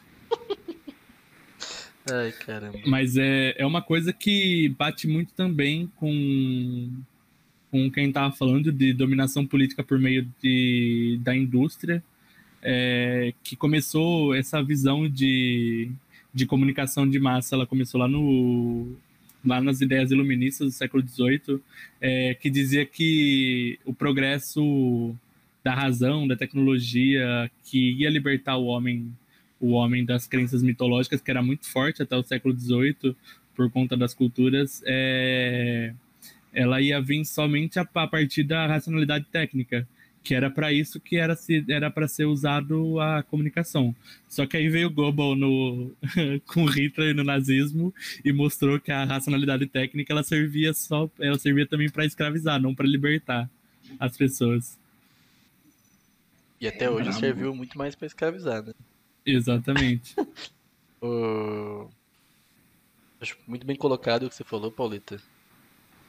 [2.09, 2.79] Ai, caramba.
[2.86, 6.89] Mas é, é uma coisa que bate muito também com
[7.72, 12.03] com quem estava falando de dominação política por meio de, da indústria,
[12.61, 15.89] é, que começou essa visão de,
[16.34, 18.95] de comunicação de massa, ela começou lá no
[19.43, 21.59] lá nas ideias iluministas do século XVIII,
[21.99, 25.15] é, que dizia que o progresso
[25.63, 29.11] da razão, da tecnologia, que ia libertar o homem,
[29.59, 33.15] o homem das crenças mitológicas, que era muito forte até o século XVIII
[33.55, 35.93] por conta das culturas, é,
[36.54, 39.88] ela ia vir somente a, a partir da racionalidade técnica,
[40.24, 41.36] que era para isso que era
[41.68, 43.95] era para ser usado a comunicação.
[44.28, 45.91] Só que aí veio o Goebbels no
[46.45, 47.93] com Hitler no nazismo
[48.24, 52.76] e mostrou que a racionalidade técnica ela servia só ela servia também para escravizar, não
[52.76, 53.49] para libertar
[53.99, 54.80] as pessoas.
[56.60, 58.74] E até hoje serviu muito mais para escravizar, né?
[59.26, 60.16] Exatamente.
[61.02, 61.89] o...
[63.20, 65.20] Acho muito bem colocado o que você falou, Paulita.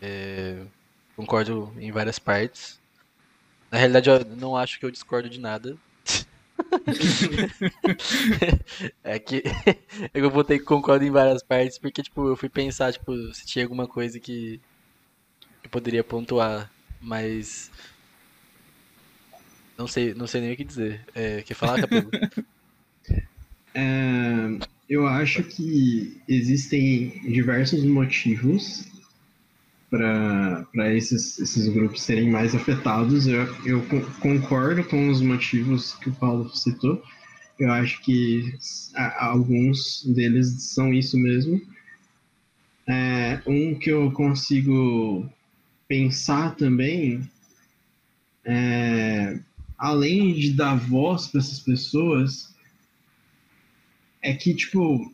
[0.02, 0.60] É,
[1.14, 2.80] concordo em várias partes.
[3.70, 5.78] Na realidade, eu não acho que eu discordo de nada.
[9.04, 9.42] é que
[10.12, 13.64] eu botei que concordo em várias partes porque tipo, eu fui pensar tipo, se tinha
[13.64, 14.60] alguma coisa que
[15.62, 17.70] eu poderia pontuar, mas
[19.76, 21.04] não sei, não sei nem o que dizer.
[21.14, 22.10] É, quer falar, Capelo?
[23.74, 28.91] É, eu acho que existem diversos motivos
[29.92, 33.26] para esses, esses grupos serem mais afetados.
[33.26, 33.82] Eu, eu
[34.20, 37.02] concordo com os motivos que o Paulo citou.
[37.58, 38.54] Eu acho que
[39.18, 41.60] alguns deles são isso mesmo.
[42.88, 45.28] É, um que eu consigo
[45.86, 47.30] pensar também,
[48.46, 49.38] é,
[49.76, 52.54] além de dar voz para essas pessoas,
[54.22, 55.12] é que, tipo,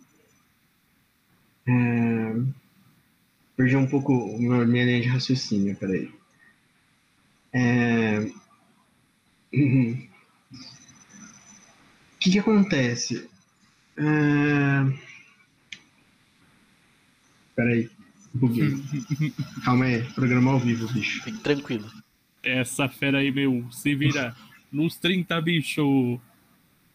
[1.67, 2.35] é,
[3.59, 6.09] perdi um pouco minha linha de raciocínio, peraí.
[7.53, 8.21] É...
[9.53, 10.09] Uhum.
[10.55, 10.59] O
[12.21, 13.29] que, que acontece?
[13.97, 14.87] É...
[17.57, 17.91] Peraí,
[18.33, 18.77] buguei.
[19.65, 21.25] Calma aí, programa ao vivo, bicho.
[21.25, 21.91] Fique tranquilo.
[22.45, 24.37] Essa fera aí, meu, se vira
[24.71, 26.21] nos 30, bicho.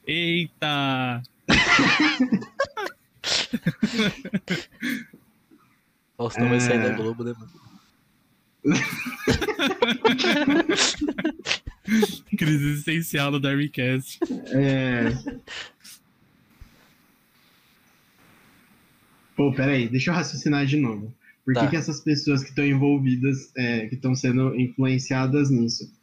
[0.08, 1.22] Eita!
[6.24, 6.50] Faustão é...
[6.50, 6.96] vai sair da é.
[6.96, 7.52] Globo, né, mano?
[12.38, 14.20] Crise existencial no Darwcast.
[14.48, 15.10] É.
[19.36, 21.14] Pô, peraí, deixa eu raciocinar de novo.
[21.44, 21.62] Por tá.
[21.62, 25.94] que, que essas pessoas que estão envolvidas, é, que estão sendo influenciadas nisso?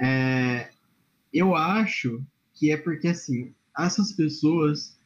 [0.00, 0.70] É,
[1.34, 2.22] eu acho
[2.54, 4.96] que é porque, assim, essas pessoas,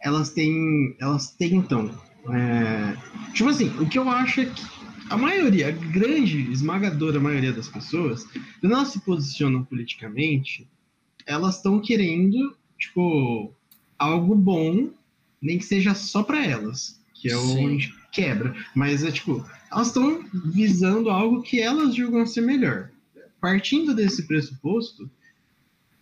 [0.00, 1.92] elas têm, elas tentam,
[2.30, 2.96] é,
[3.32, 4.62] tipo assim, o que eu acho é que
[5.10, 8.24] a maioria, a grande, esmagadora maioria das pessoas,
[8.60, 10.66] quando elas se posicionam politicamente,
[11.26, 13.52] elas estão querendo, tipo,
[13.98, 14.90] algo bom,
[15.40, 17.66] nem que seja só para elas, que é Sim.
[17.66, 18.54] onde quebra.
[18.74, 22.90] Mas é tipo, elas estão visando algo que elas julgam ser melhor.
[23.40, 25.10] Partindo desse pressuposto,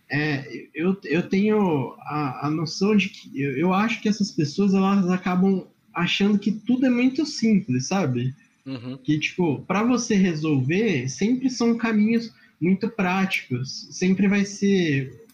[0.09, 4.73] é, eu, eu tenho a, a noção de que eu, eu acho que essas pessoas
[4.73, 8.33] elas acabam achando que tudo é muito simples, sabe?
[8.63, 8.95] Uhum.
[9.03, 12.31] que tipo para você resolver sempre são caminhos
[12.61, 15.25] muito práticos sempre vai ser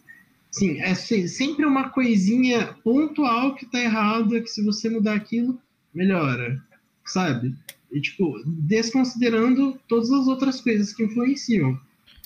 [0.49, 5.59] sim é se- sempre uma coisinha pontual que tá errada que se você mudar aquilo
[5.93, 6.63] melhora
[7.05, 7.53] sabe
[7.91, 8.41] e tipo
[8.91, 11.77] desconsiderando todas as outras coisas que influenciam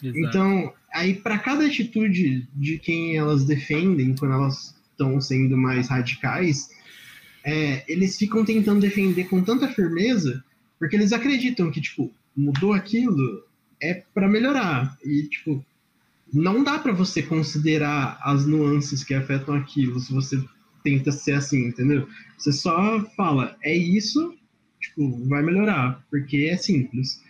[0.04, 0.20] Exato.
[0.20, 6.70] então aí para cada atitude de quem elas defendem quando elas estão sendo mais radicais
[7.44, 10.44] é, eles ficam tentando defender com tanta firmeza
[10.80, 13.44] porque eles acreditam que, tipo, mudou aquilo
[13.80, 14.98] é para melhorar.
[15.04, 15.64] E, tipo,
[16.34, 20.44] não dá para você considerar as nuances que afetam aquilo se você
[20.84, 22.08] tenta ser assim, entendeu?
[22.38, 24.36] Você só fala, é isso,
[24.80, 27.22] tipo, vai melhorar, porque é simples.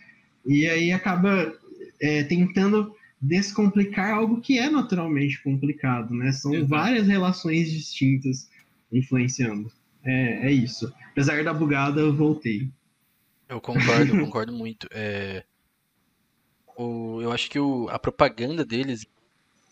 [0.46, 1.52] E aí acaba
[2.00, 6.32] é, tentando descomplicar algo que é naturalmente complicado, né?
[6.32, 6.68] São Exato.
[6.68, 8.48] várias relações distintas
[8.90, 9.70] influenciando.
[10.04, 10.92] É, é isso.
[11.10, 12.68] Apesar da bugada, eu voltei.
[13.48, 14.88] Eu concordo, concordo muito.
[14.90, 15.44] É,
[16.76, 19.06] o, eu acho que o, a propaganda deles,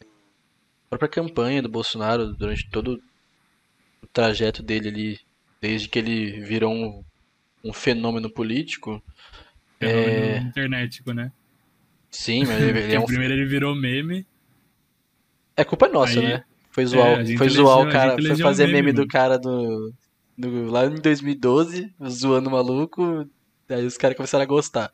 [0.01, 3.01] a própria campanha do Bolsonaro durante todo
[4.03, 5.21] o trajeto dele ali,
[5.61, 7.05] desde que ele virou um,
[7.65, 9.03] um fenômeno político,
[9.81, 10.39] É...
[10.39, 11.33] internetico, né?
[12.11, 13.07] sim, mas ele, ele é um.
[13.07, 14.27] primeiro ele virou meme.
[15.57, 16.45] É culpa nossa, Aí- né?
[16.73, 18.99] Foi zoar, a gente foi zoar elegeu- o cara, foi fazer um meme, meme do
[18.99, 19.09] mano.
[19.09, 19.93] cara do,
[20.37, 23.27] do- lá em 2012, zoando o maluco,
[23.69, 24.93] aí os caras começaram a gostar.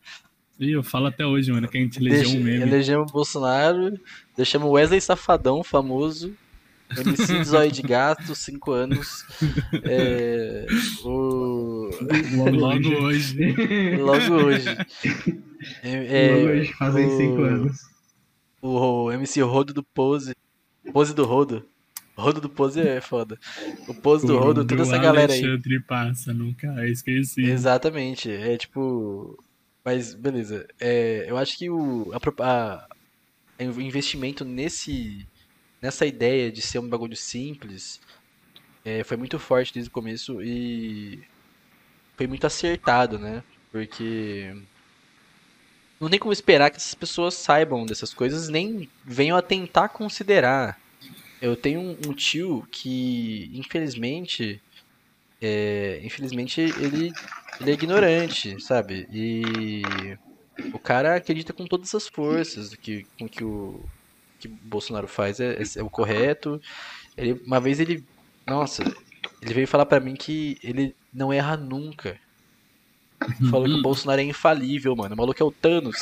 [0.58, 2.62] Ih, eu falo até hoje, mano, que a gente elegeu um meme.
[2.62, 3.92] Elegemos o Bolsonaro,
[4.36, 6.34] deixamos o Wesley Safadão, famoso,
[6.96, 9.24] MC Zóio de Gato, 5 anos,
[9.84, 10.66] é,
[11.04, 11.90] o...
[12.52, 13.36] Logo hoje.
[13.98, 14.68] logo hoje.
[15.82, 15.90] É,
[16.30, 17.78] é, Logo hoje fazem o- cinco anos.
[18.62, 20.34] o MC Rodo do Pose,
[20.92, 21.64] Pose do Rodo,
[22.22, 23.38] Rodo do Pose é foda.
[23.86, 25.44] O Pose do Rodo, toda essa galera aí.
[25.44, 27.42] Alexandre Passa, nunca esqueci.
[27.44, 29.38] Exatamente, é tipo.
[29.84, 30.66] Mas beleza.
[30.80, 32.88] É, eu acho que o, a, a-
[33.60, 35.26] o investimento nesse,
[35.80, 38.00] nessa ideia de ser um bagulho simples
[38.84, 41.22] é, foi muito forte desde o começo e
[42.16, 43.42] foi muito acertado, né?
[43.70, 44.54] Porque
[46.00, 50.78] não tem como esperar que essas pessoas saibam dessas coisas nem venham a tentar considerar.
[51.40, 54.60] Eu tenho um, um tio que, infelizmente,
[55.40, 57.12] é, infelizmente ele,
[57.60, 59.06] ele é ignorante, sabe?
[59.12, 59.82] E
[60.72, 63.84] o cara acredita com todas as forças que, com que o
[64.38, 66.60] que Bolsonaro faz é, é o correto.
[67.16, 68.04] Ele, uma vez ele,
[68.46, 68.82] nossa,
[69.42, 72.18] ele veio falar pra mim que ele não erra nunca.
[73.50, 75.14] Falou que o Bolsonaro é infalível, mano.
[75.14, 75.96] O maluco é o Thanos.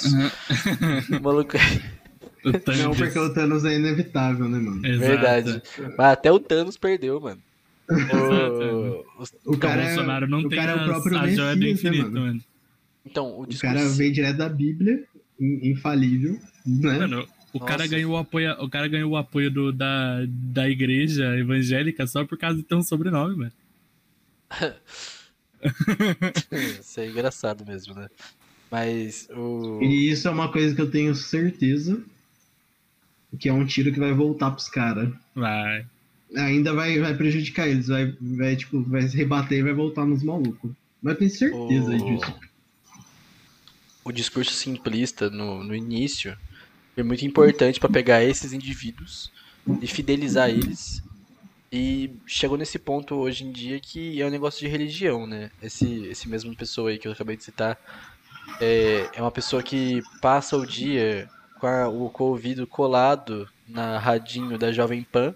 [1.10, 2.03] O maluco O
[2.44, 4.86] Não, porque o Thanos é inevitável, né, mano?
[4.86, 5.00] Exato.
[5.06, 5.62] Verdade.
[5.96, 7.40] Mas até o Thanos perdeu, mano.
[7.90, 9.04] O-
[9.46, 11.54] O O cara, é- Bolsonaro não o tem cara é o as- próprio a joia
[11.54, 12.20] do né, infinito, mano?
[12.20, 12.40] mano.
[13.06, 13.74] então, o O discurso.
[13.76, 15.04] cara veio direto da Bíblia,
[15.40, 16.98] in- infalível, né?
[16.98, 17.70] Mano, o Nossa.
[17.70, 22.24] cara ganhou o apoio, o cara ganhou o apoio do, da, da igreja evangélica só
[22.24, 23.52] por causa de ter um sobrenome, mano.
[26.80, 28.08] Isso é engraçado mesmo, né?
[28.70, 29.80] Mas o.
[29.82, 32.02] E isso é uma coisa que eu tenho certeza
[33.38, 35.10] que é um tiro que vai voltar pros caras.
[35.34, 35.86] Vai.
[36.36, 40.22] Ainda vai, vai prejudicar eles, vai, vai, tipo, vai se rebater e vai voltar nos
[40.22, 40.70] malucos.
[41.02, 42.34] Mas eu tenho certeza O- disso.
[44.04, 46.36] o discurso simplista no, no início
[46.94, 49.30] foi muito importante para pegar esses indivíduos
[49.80, 51.02] e fidelizar eles.
[51.72, 55.50] E chegou nesse ponto hoje em dia que é um negócio de religião, né?
[55.62, 57.76] Esse, esse mesmo pessoa aí que eu acabei de citar
[58.60, 61.28] é, é uma pessoa que passa o dia
[61.64, 65.34] com, a- o, com o ouvido colado na radinho da Jovem Pan,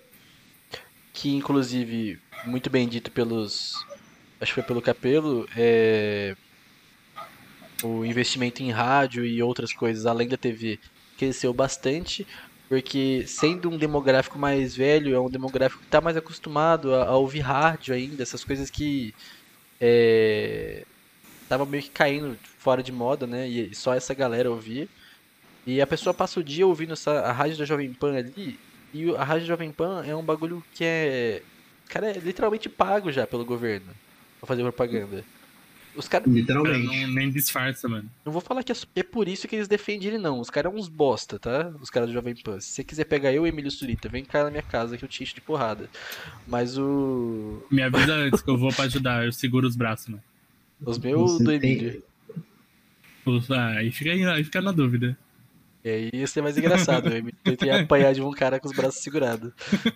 [1.14, 3.72] que inclusive, muito bem dito pelos.
[4.38, 6.36] Acho que foi pelo Capelo, é,
[7.82, 10.78] o investimento em rádio e outras coisas além da TV
[11.16, 12.26] cresceu bastante,
[12.68, 17.16] porque sendo um demográfico mais velho, é um demográfico que está mais acostumado a, a
[17.16, 19.14] ouvir rádio ainda, essas coisas que
[21.42, 23.48] estavam meio que caindo fora de moda, né?
[23.48, 24.86] E só essa galera ouvia.
[25.70, 28.58] E a pessoa passa o dia ouvindo essa, a rádio da Jovem Pan ali,
[28.94, 31.42] E a Rádio Jovem Pan é um bagulho que é.
[31.90, 33.88] Cara, é literalmente pago já pelo governo
[34.40, 35.22] pra fazer propaganda.
[35.94, 36.24] Os caras.
[36.26, 36.86] Cara, Literalmente.
[37.06, 38.08] não, nem disfarça, mano.
[38.24, 40.40] Não vou falar que é, é por isso que eles defendem ele, não.
[40.40, 41.70] Os caras são uns bosta, tá?
[41.82, 42.60] Os caras do Jovem Pan.
[42.60, 45.08] Se você quiser pegar eu e Emílio Surita, vem cá na minha casa que eu
[45.08, 45.90] te encho de porrada.
[46.46, 47.62] Mas o.
[47.70, 50.22] Me avisa antes que eu vou pra ajudar, eu seguro os braços, mano.
[50.80, 52.02] Os meus do tem- Emílio.
[53.26, 55.18] Os- ah, aí, fica, aí, aí fica na dúvida.
[55.84, 57.08] E aí ia ser mais engraçado.
[57.08, 59.52] O Emílio ia apanhar de um cara com os braços segurados.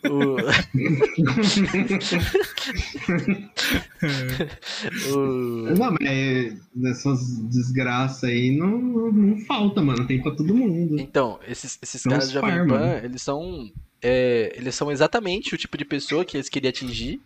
[0.09, 0.37] O...
[5.13, 5.75] o...
[5.75, 10.07] Não, mas dessas desgraças aí não, não, falta, mano.
[10.07, 10.99] Tem pra todo mundo.
[11.01, 13.05] Então, esses, esses caras os do Jovem Pan, né?
[13.05, 13.71] eles são.
[14.01, 17.21] é, eles são exatamente o tipo de pessoa que eles queriam atingir.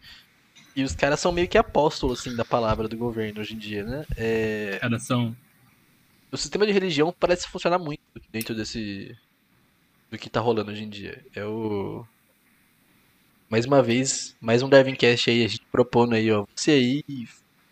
[0.74, 3.82] E os caras são meio que apóstolos, assim, da palavra do governo hoje em dia,
[3.82, 4.04] né?
[4.14, 5.34] É, Cara, são.
[6.36, 8.00] O sistema de religião parece funcionar muito
[8.30, 9.16] dentro desse.
[10.10, 11.24] do que tá rolando hoje em dia.
[11.34, 12.04] É o.
[13.48, 16.46] Mais uma vez, mais um Darwincast aí, a gente propondo aí, ó.
[16.54, 17.04] Você aí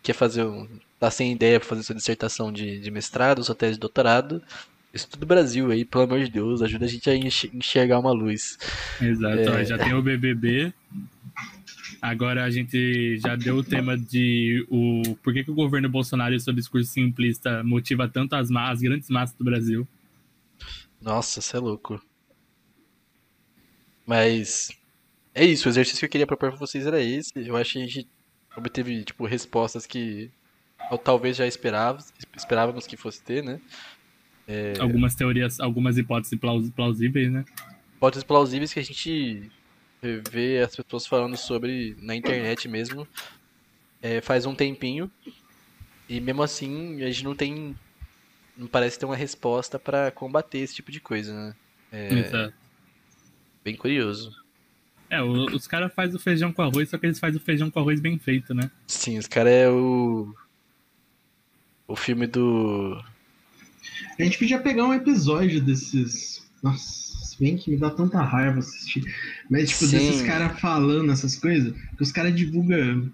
[0.01, 0.67] quer fazer um.
[0.99, 4.41] tá sem ideia pra fazer sua dissertação de, de mestrado, sua tese de doutorado.
[4.93, 8.11] Estuda o Brasil aí, pelo amor de Deus, ajuda a gente a enx- enxergar uma
[8.13, 8.57] luz.
[9.01, 9.65] Exato, É.
[9.65, 10.73] já tem o BBB.
[12.01, 16.35] Agora a gente já deu o tema de o por que, que o governo Bolsonaro
[16.35, 19.87] e seu discurso simplista motiva tanto as, as grandes massas do Brasil.
[21.01, 22.01] Nossa, você é louco.
[24.05, 24.69] Mas
[25.33, 27.31] é isso, o exercício que eu queria propor pra vocês era esse.
[27.35, 28.07] Eu acho que a gente
[28.55, 30.29] obteve, tipo, respostas que
[31.03, 32.03] talvez já esperava,
[32.35, 33.59] esperávamos que fosse ter, né?
[34.79, 37.43] Algumas teorias, algumas hipóteses plaus- plausíveis, né?
[37.95, 39.49] Hipóteses plausíveis que a gente
[40.01, 43.07] vê as pessoas falando sobre na internet mesmo
[44.01, 45.09] é, faz um tempinho.
[46.07, 47.75] E mesmo assim, a gente não tem.
[48.57, 51.55] Não parece ter uma resposta pra combater esse tipo de coisa, né?
[51.91, 52.53] Exato.
[53.63, 54.31] Bem curioso.
[55.09, 57.69] É, o- os caras fazem o feijão com arroz, só que eles fazem o feijão
[57.71, 58.69] com arroz bem feito, né?
[58.87, 60.33] Sim, os caras é o.
[61.87, 63.03] O filme do.
[64.19, 66.43] A gente podia pegar um episódio desses.
[66.63, 67.04] Nossa,
[67.35, 69.03] se bem que me dá tanta raiva assistir.
[69.49, 69.97] Mas, tipo, Sim.
[69.97, 73.11] desses caras falando essas coisas, que os caras divulgam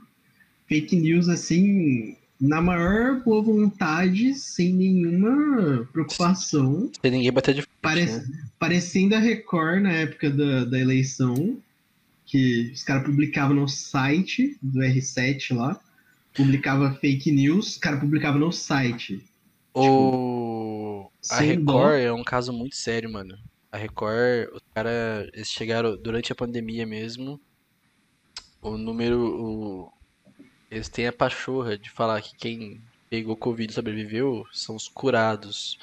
[0.67, 6.89] fake news assim, na maior boa vontade, sem nenhuma preocupação.
[7.01, 7.77] Sem ninguém bater de frente.
[7.81, 8.25] Pare- né?
[8.59, 11.57] Parecendo a Record na época da, da eleição,
[12.25, 15.79] que os caras publicavam no site do R7 lá,
[16.33, 19.21] publicava fake news, os caras publicavam no site.
[19.73, 21.09] O.
[21.29, 21.91] A sem Record dó.
[21.93, 23.37] é um caso muito sério, mano.
[23.71, 25.29] A Record, os caras.
[25.33, 27.39] Eles chegaram durante a pandemia mesmo.
[28.61, 29.19] O número.
[29.19, 29.93] O,
[30.69, 35.79] eles têm a pachorra de falar que quem pegou Covid e sobreviveu são os curados.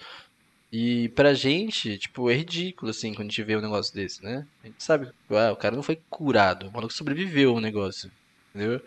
[0.71, 4.47] E pra gente, tipo, é ridículo, assim, quando a gente vê um negócio desse, né?
[4.63, 8.11] A gente sabe, ah, o cara não foi curado, o maluco sobreviveu ao negócio,
[8.55, 8.83] entendeu?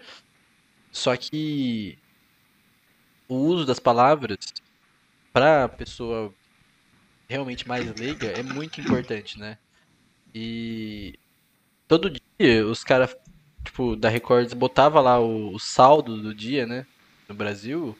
[0.91, 1.97] Só que
[3.27, 4.37] o uso das palavras
[5.33, 6.33] pra pessoa
[7.31, 9.57] realmente mais leiga é muito importante, né?
[10.35, 11.17] E
[11.87, 13.15] todo dia os caras,
[13.63, 16.85] tipo, da Record botava lá o, o saldo do dia, né?
[17.27, 17.97] No Brasil.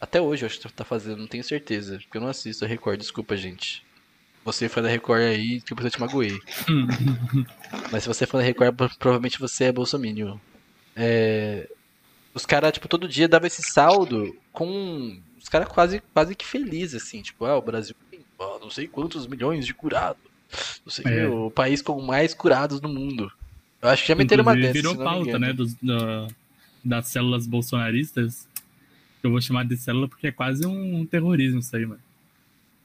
[0.00, 1.98] Até hoje eu acho que tá fazendo, não tenho certeza.
[1.98, 3.84] Porque eu não assisto a Record, desculpa, gente.
[4.44, 6.38] Você foi da Record aí, tipo, eu te magoei.
[7.90, 10.38] Mas se você for da Record, pro- provavelmente você é bolsominion.
[10.94, 11.68] É...
[12.32, 15.20] Os caras, tipo, todo dia dava esse saldo com...
[15.36, 17.20] Os caras quase, quase que felizes, assim.
[17.20, 17.94] Tipo, ah, o Brasil
[18.38, 20.22] não sei quantos milhões de curados.
[20.84, 21.28] Não sei o É.
[21.28, 23.30] o país com mais curados no mundo.
[23.82, 25.52] Eu acho que já meteram uma dessas, virou pauta, né?
[25.52, 26.28] Dos, da-
[26.84, 28.48] das células bolsonaristas.
[29.22, 32.00] Eu vou chamar de célula porque é quase um terrorismo isso aí, mano.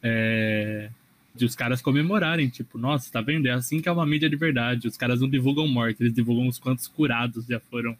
[0.01, 0.89] É,
[1.33, 3.47] de os caras comemorarem, tipo, nossa, tá vendo?
[3.47, 4.87] É assim que é uma mídia de verdade.
[4.87, 7.97] Os caras não divulgam morte, eles divulgam os quantos curados já foram.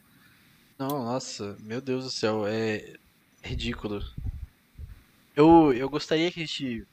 [0.78, 2.96] Não, nossa, meu Deus do céu, é
[3.44, 4.04] ridículo.
[5.36, 6.86] Eu, eu gostaria que a gente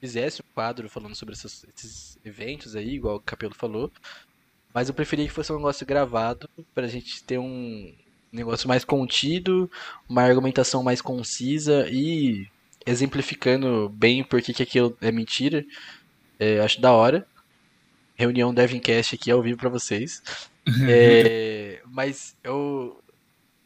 [0.00, 3.90] fizesse um quadro falando sobre essas- esses eventos aí, igual o Capelo falou,
[4.72, 7.94] mas eu preferia que fosse um negócio gravado pra gente ter um
[8.32, 9.70] negócio mais contido,
[10.08, 12.46] uma argumentação mais concisa e
[12.86, 15.64] exemplificando bem por que aquilo é mentira.
[16.38, 17.26] É, acho da hora.
[18.16, 20.22] Reunião Devincast aqui ao vivo pra vocês.
[20.90, 23.02] É, mas eu,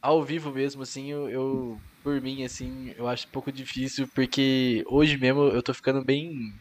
[0.00, 4.84] ao vivo mesmo, assim, eu, eu, por mim, assim, eu acho um pouco difícil, porque
[4.86, 6.52] hoje mesmo eu tô ficando bem,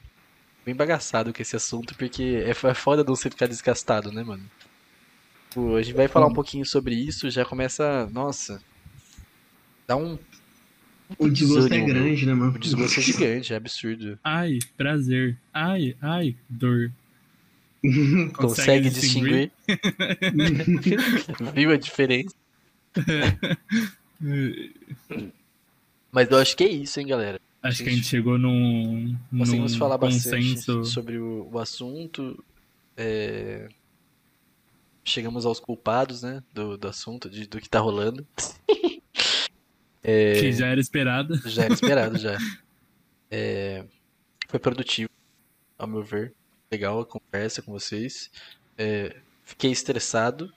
[0.66, 4.44] bem bagaçado com esse assunto, porque é, é foda não você ficar desgastado, né, mano?
[5.54, 8.62] Pô, a gente vai falar um pouquinho sobre isso, já começa, nossa,
[9.88, 10.18] dá um,
[11.18, 12.56] O desgosto é grande, né, mano?
[12.56, 14.18] o desgosto é gigante, é absurdo.
[14.24, 15.38] Ai, prazer.
[15.54, 16.92] Ai, ai, dor.
[18.34, 19.52] Consegue distinguir?
[21.54, 22.36] Viu a diferença?
[26.12, 27.40] Mas eu acho que é isso, hein, galera.
[27.64, 30.30] Acho que a gente chegou num, Conseguimos num falar consenso.
[30.76, 32.44] bastante sobre o, o assunto.
[32.98, 33.70] é,
[35.04, 36.44] Chegamos aos culpados, né?
[36.54, 38.26] Do, do assunto, de- do que tá rolando.
[40.04, 41.36] É, Que já era esperado.
[41.48, 42.36] Já era esperado, já.
[43.30, 43.86] É,
[44.48, 45.12] Foi produtivo,
[45.78, 46.34] ao meu ver.
[46.72, 48.32] Legal a conversa com vocês.
[48.76, 50.52] É, Fiquei estressado,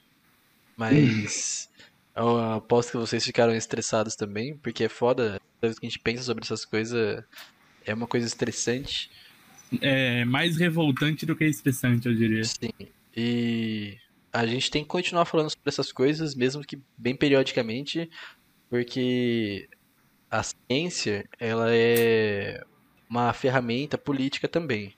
[0.78, 1.68] mas
[2.16, 5.40] eu aposto que vocês ficaram estressados também, porque é foda.
[5.60, 7.24] Toda vez que a gente pensa sobre essas coisas,
[7.84, 9.10] é uma coisa estressante.
[9.80, 12.44] É mais revoltante do que estressante, eu diria.
[12.44, 12.70] Sim.
[13.16, 13.98] E
[14.32, 18.08] a gente tem que continuar falando sobre essas coisas, mesmo que bem periodicamente,
[18.70, 19.68] porque
[20.30, 22.62] a ciência, ela é
[23.08, 24.94] uma ferramenta política também.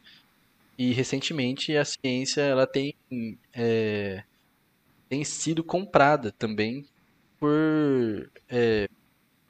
[0.79, 2.95] E recentemente a ciência, ela tem,
[3.55, 4.23] é,
[5.09, 6.87] tem sido comprada também
[7.47, 8.89] por, é,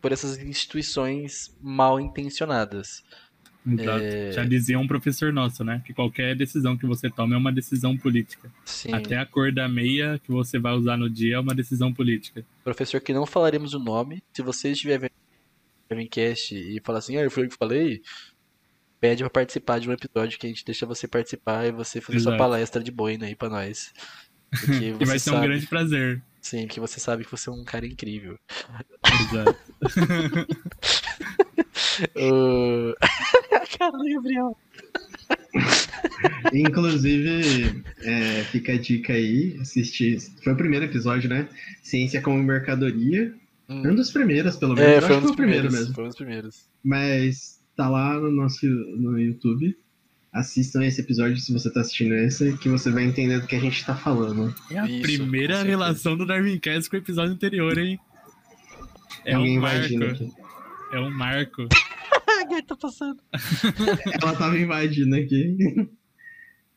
[0.03, 3.03] por essas instituições mal intencionadas.
[3.67, 4.05] Exato.
[4.05, 4.33] É.
[4.33, 5.83] Já dizia um professor nosso, né?
[5.85, 8.53] Que qualquer decisão que você toma é uma decisão política.
[8.65, 8.93] Sim.
[8.93, 12.45] Até a cor da meia que você vai usar no dia é uma decisão política.
[12.63, 14.23] professor que não falaremos o nome.
[14.33, 18.03] Se você estiver vendo o Gamecast e falar assim, ah, eu fui eu que falei,
[19.01, 22.21] pede pra participar de um episódio que a gente deixa você participar e você fazer
[22.21, 22.39] sua Exato.
[22.39, 23.93] palestra de boina aí pra nós.
[24.51, 26.23] Porque Que vai ser um sabe, grande prazer.
[26.47, 28.39] Sim, porque você sabe que você é um cara incrível.
[29.31, 29.59] Exato.
[32.17, 32.95] Uh...
[33.79, 34.57] cara do Gabriel.
[36.53, 40.21] Inclusive, é, fica a dica aí, assistir.
[40.43, 41.49] Foi o primeiro episódio, né?
[41.83, 43.35] Ciência como mercadoria.
[43.69, 43.89] Hum.
[43.89, 44.89] Um dos primeiros, pelo menos.
[44.91, 45.89] É, Eu foi acho um que dos foi o primeiro primeiros.
[45.89, 45.95] mesmo.
[45.95, 46.69] Foi um dos primeiros.
[46.85, 49.77] Mas tá lá no nosso no YouTube.
[50.37, 53.61] Assistam esse episódio se você tá assistindo esse, que você vai entender do que a
[53.61, 54.55] gente tá falando.
[54.71, 57.99] É a Isso, primeira relação do Darwin Cast com o episódio anterior, hein?
[59.25, 59.79] É Ninguém um marco.
[59.93, 60.33] imagina aqui.
[60.93, 61.63] É um marco.
[62.49, 63.21] A tá passando.
[64.23, 65.57] Ela tava invadindo aqui.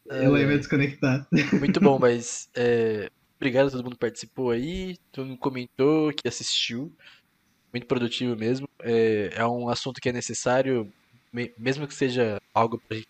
[0.09, 1.27] Ela vai desconectar.
[1.59, 6.27] Muito bom, mas é, obrigado a todo mundo que participou aí, todo mundo comentou, que
[6.27, 6.91] assistiu.
[7.71, 8.67] Muito produtivo mesmo.
[8.81, 10.91] É, é um assunto que é necessário,
[11.31, 13.07] me- mesmo que seja algo pra gente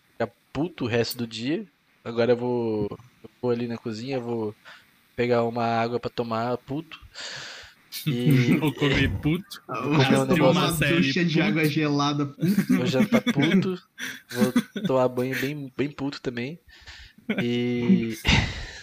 [0.52, 1.64] puto o resto do dia.
[2.04, 2.88] Agora eu vou,
[3.22, 4.54] eu vou ali na cozinha, vou
[5.16, 6.98] pegar uma água pra tomar puto.
[8.06, 9.62] E Ou comer puto.
[9.66, 11.44] comer um Tomar negócio uma ducha de puto.
[11.46, 12.34] água gelada.
[12.68, 13.80] vou jantar puto,
[14.30, 16.58] vou tomar banho bem, bem puto também.
[17.42, 18.16] E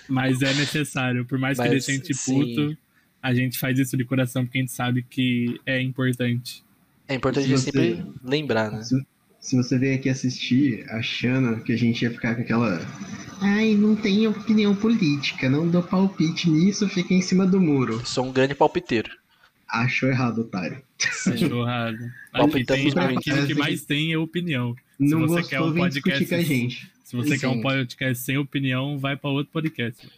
[0.07, 1.25] Mas é necessário.
[1.25, 2.33] Por mais que Mas, a gente sim.
[2.55, 2.77] puto,
[3.21, 6.63] a gente faz isso de coração porque a gente sabe que é importante.
[7.07, 8.81] é importante a gente você- sempre lembrar, né?
[9.47, 12.81] Se, se você veio aqui assistir achando que a gente ia ficar com aquela.
[13.39, 18.05] Ai, não tem opinião política, não dou palpite nisso, fica em cima do muro.
[18.05, 19.09] Sou um grande palpiteiro.
[19.65, 20.81] Achou errado, otário.
[21.25, 21.97] Achou errado.
[22.33, 24.75] Aqui Palpitamos tem, aqui o que mais tem é opinião.
[24.99, 26.91] Não você quer um podcast- com a gente.
[27.03, 27.61] Se você quer um Sim.
[27.61, 30.09] podcast sem opinião, vai pra outro podcast.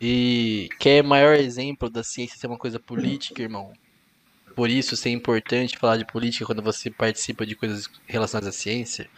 [0.00, 3.72] E quer maior exemplo da ciência ser uma coisa política, irmão?
[4.60, 9.08] Por isso ser importante falar de política quando você participa de coisas relacionadas à ciência?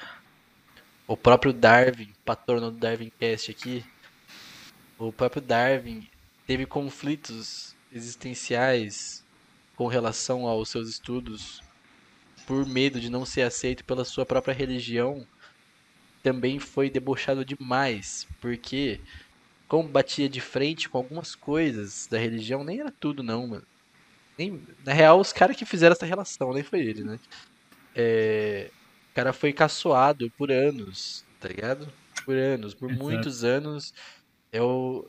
[1.04, 3.84] O próprio Darwin, patrono do Darwin Cast aqui,
[4.96, 6.08] o próprio Darwin
[6.46, 9.24] teve conflitos existenciais
[9.74, 11.60] com relação aos seus estudos
[12.46, 15.26] por medo de não ser aceito pela sua própria religião.
[16.22, 19.00] Também foi debochado demais, porque
[19.66, 23.71] como batia de frente com algumas coisas da religião, nem era tudo não, mano.
[24.38, 27.18] Nem, na real, os caras que fizeram essa relação, nem foi ele, né?
[27.94, 28.70] É,
[29.10, 31.88] o cara foi caçoado por anos, tá ligado?
[32.24, 33.04] Por anos, por Exato.
[33.04, 33.92] muitos anos.
[34.52, 35.06] Eu,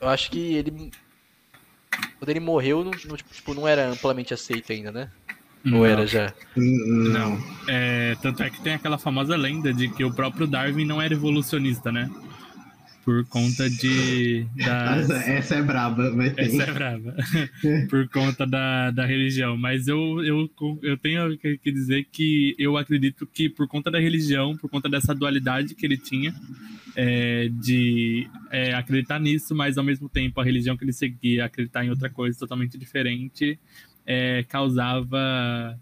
[0.00, 0.90] eu acho que ele.
[2.18, 5.10] Quando ele morreu, não, tipo, não era amplamente aceito ainda, né?
[5.64, 5.86] Ou Não.
[5.86, 6.32] era já?
[6.56, 7.38] Não.
[7.68, 11.12] É, tanto é que tem aquela famosa lenda de que o próprio Darwin não era
[11.12, 12.10] evolucionista, né?
[13.04, 14.46] Por conta de.
[14.56, 15.08] Das...
[15.08, 16.44] Essa, essa é braba, mas tem.
[16.44, 17.16] Essa é brava.
[17.88, 19.56] Por conta da, da religião.
[19.56, 20.50] Mas eu, eu,
[20.82, 24.88] eu tenho que que dizer que eu acredito que por conta da religião, por conta
[24.88, 26.34] dessa dualidade que ele tinha,
[26.94, 31.84] é, de é, acreditar nisso, mas ao mesmo tempo a religião que ele seguia, acreditar
[31.84, 33.58] em outra coisa totalmente diferente,
[34.06, 35.78] é, causava.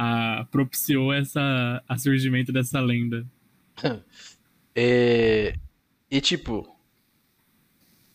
[0.00, 3.26] A, propiciou essa, a surgimento dessa lenda.
[4.80, 5.56] É,
[6.10, 6.76] E tipo,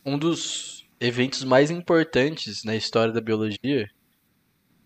[0.06, 3.90] um dos eventos mais importantes na história da biologia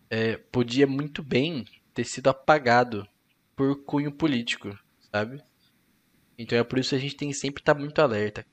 [0.10, 3.08] é, podia muito bem ter sido apagado
[3.56, 4.78] por cunho político,
[5.12, 5.42] sabe?
[6.38, 8.46] Então é por isso que a gente tem que sempre estar muito alerta.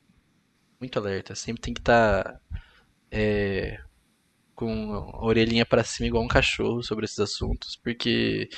[0.81, 1.35] muito alerta.
[1.35, 2.41] Sempre tem que estar
[3.11, 3.81] é,
[4.55, 8.49] com a orelhinha pra cima igual um cachorro sobre esses assuntos, porque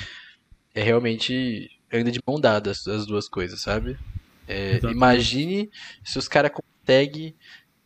[0.74, 3.98] é realmente anda de mão dada as duas coisas, sabe?
[4.46, 5.70] É, imagine
[6.04, 7.34] se os caras conseguem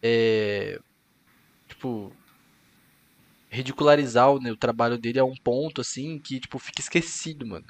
[0.02, 0.78] é,
[1.68, 2.12] tipo
[3.48, 7.66] ridicularizar o, né, o trabalho dele a um ponto assim que tipo fica esquecido, mano.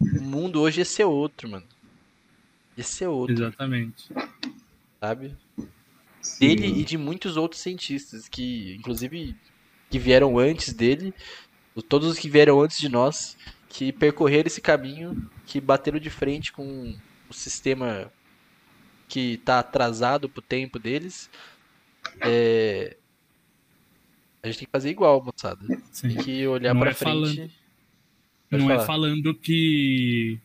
[0.00, 1.66] O mundo hoje ia ser outro, mano.
[2.76, 4.10] Ia ser outro, Exatamente.
[5.00, 5.36] sabe?
[6.26, 6.48] Sim.
[6.48, 9.36] dele e de muitos outros cientistas que, inclusive,
[9.88, 11.14] que vieram antes dele,
[11.88, 13.36] todos os que vieram antes de nós,
[13.68, 16.94] que percorreram esse caminho, que bateram de frente com
[17.28, 18.10] o sistema
[19.08, 21.30] que tá atrasado pro tempo deles.
[22.20, 22.96] É,
[24.42, 25.60] A gente tem que fazer igual, moçada.
[25.90, 26.08] Sim.
[26.08, 27.08] Tem que olhar pra é frente.
[27.10, 27.50] falando-
[28.50, 28.86] não é falar.
[28.86, 30.38] falando que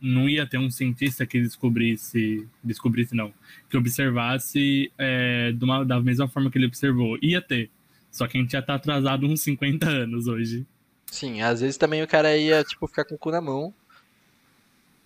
[0.00, 3.32] não ia ter um cientista que descobrisse, descobrisse não,
[3.70, 7.18] que observasse é, uma- da mesma forma que ele observou.
[7.22, 7.70] Ia ter.
[8.10, 10.66] Só que a gente já tá atrasado uns 50 anos hoje.
[11.06, 13.72] Sim, às vezes também o cara ia, tipo, ficar com o cu na mão.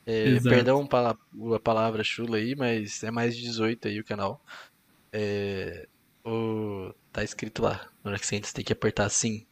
[0.07, 0.89] É, perdão
[1.55, 4.43] a palavra chula aí, mas é mais de 18 aí o canal.
[5.13, 5.87] É,
[6.25, 9.45] o, tá escrito lá, no hora que você entra, você tem que apertar sim.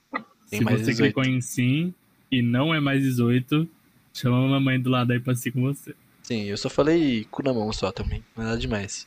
[0.51, 1.15] Tem Se mais você 18.
[1.15, 1.95] clicou em sim
[2.31, 3.69] e não é mais 18,
[4.15, 5.95] chama a mamãe do lado aí pra assistir com você.
[6.23, 9.07] Sim, eu só falei cu na mão só também, não é nada demais.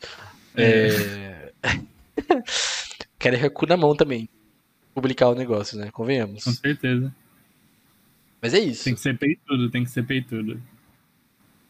[0.55, 1.51] É...
[3.19, 4.27] Quero é cu na mão também.
[4.93, 5.91] Publicar o negócio, né?
[5.91, 6.43] Convenhamos.
[6.43, 7.13] Com certeza.
[8.41, 8.83] Mas é isso.
[8.83, 10.61] Tem que ser peitudo, tem que ser peitudo.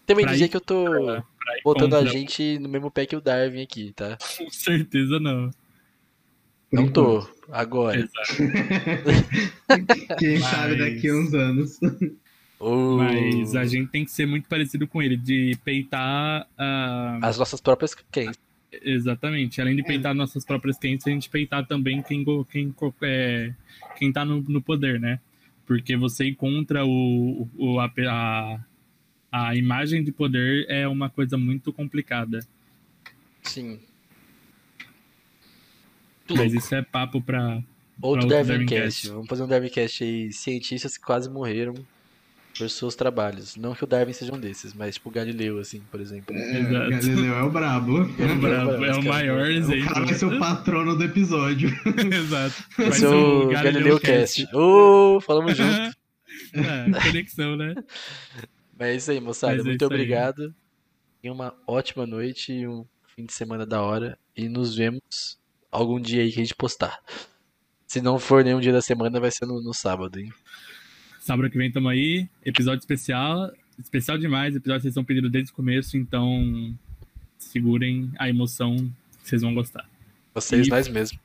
[0.05, 2.91] Também pra dizer ir que eu tô Pra ir botando a contra- gente no mesmo
[2.91, 4.17] pé que o Darwin aqui, tá?
[4.37, 5.49] Com certeza não.
[6.71, 7.97] Não tô, agora.
[7.99, 8.37] Exato.
[10.19, 11.79] Quem Mas- sabe daqui a uns anos.
[12.59, 17.19] Ô, Mas a gente tem que ser muito parecido com ele, de peitar a.
[17.21, 18.39] As nossas próprias crenças.
[18.71, 19.59] Exatamente.
[19.59, 23.51] Além de peitar nossas próprias crenças, a gente peitar também quem, quem, é,
[23.97, 25.19] quem tá no, no poder, né?
[25.65, 28.59] Porque você ir contra o, o, a, a,
[29.31, 32.45] a imagem de poder é uma coisa muito complicada.
[33.43, 33.79] Sim.
[36.29, 37.61] Mas isso é papo pra.
[38.01, 39.09] Outro outro Darwincast.
[39.09, 40.31] Vamos fazer um Darwincast aí.
[40.33, 41.75] Cientistas que quase morreram
[42.57, 43.55] por seus trabalhos.
[43.55, 46.35] Não que o Darwin seja um desses, mas tipo o Galileu, assim, por exemplo.
[46.35, 46.89] É.
[46.89, 48.01] Galileu é o brabo.
[48.19, 49.93] É, bravo, é o maior O exemplo.
[49.93, 51.69] cara vai ser o patrono do episódio.
[52.13, 52.63] Exato.
[52.77, 54.47] Vai ser o Galileu Cast.
[54.55, 55.95] Ô, falamos junto.
[56.53, 57.75] É, conexão, né?
[58.81, 59.53] Mas é isso aí, moçada.
[59.53, 59.85] É Muito aí.
[59.85, 60.55] obrigado.
[61.21, 62.83] Tenha uma ótima noite e um
[63.15, 64.17] fim de semana da hora.
[64.35, 65.37] E nos vemos
[65.71, 66.99] algum dia aí que a gente postar.
[67.85, 70.33] Se não for nenhum dia da semana, vai ser no, no sábado, hein?
[71.19, 75.51] Sábado que vem tamo aí, episódio especial, especial demais, episódio que vocês estão pedindo desde
[75.51, 76.75] o começo, então
[77.37, 78.91] segurem a emoção
[79.23, 79.87] vocês vão gostar.
[80.33, 81.21] Vocês, E- nós mesmos.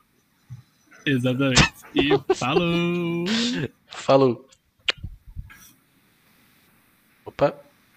[1.03, 1.73] Exatamente.
[1.95, 3.25] E falou!
[3.87, 4.46] Falou!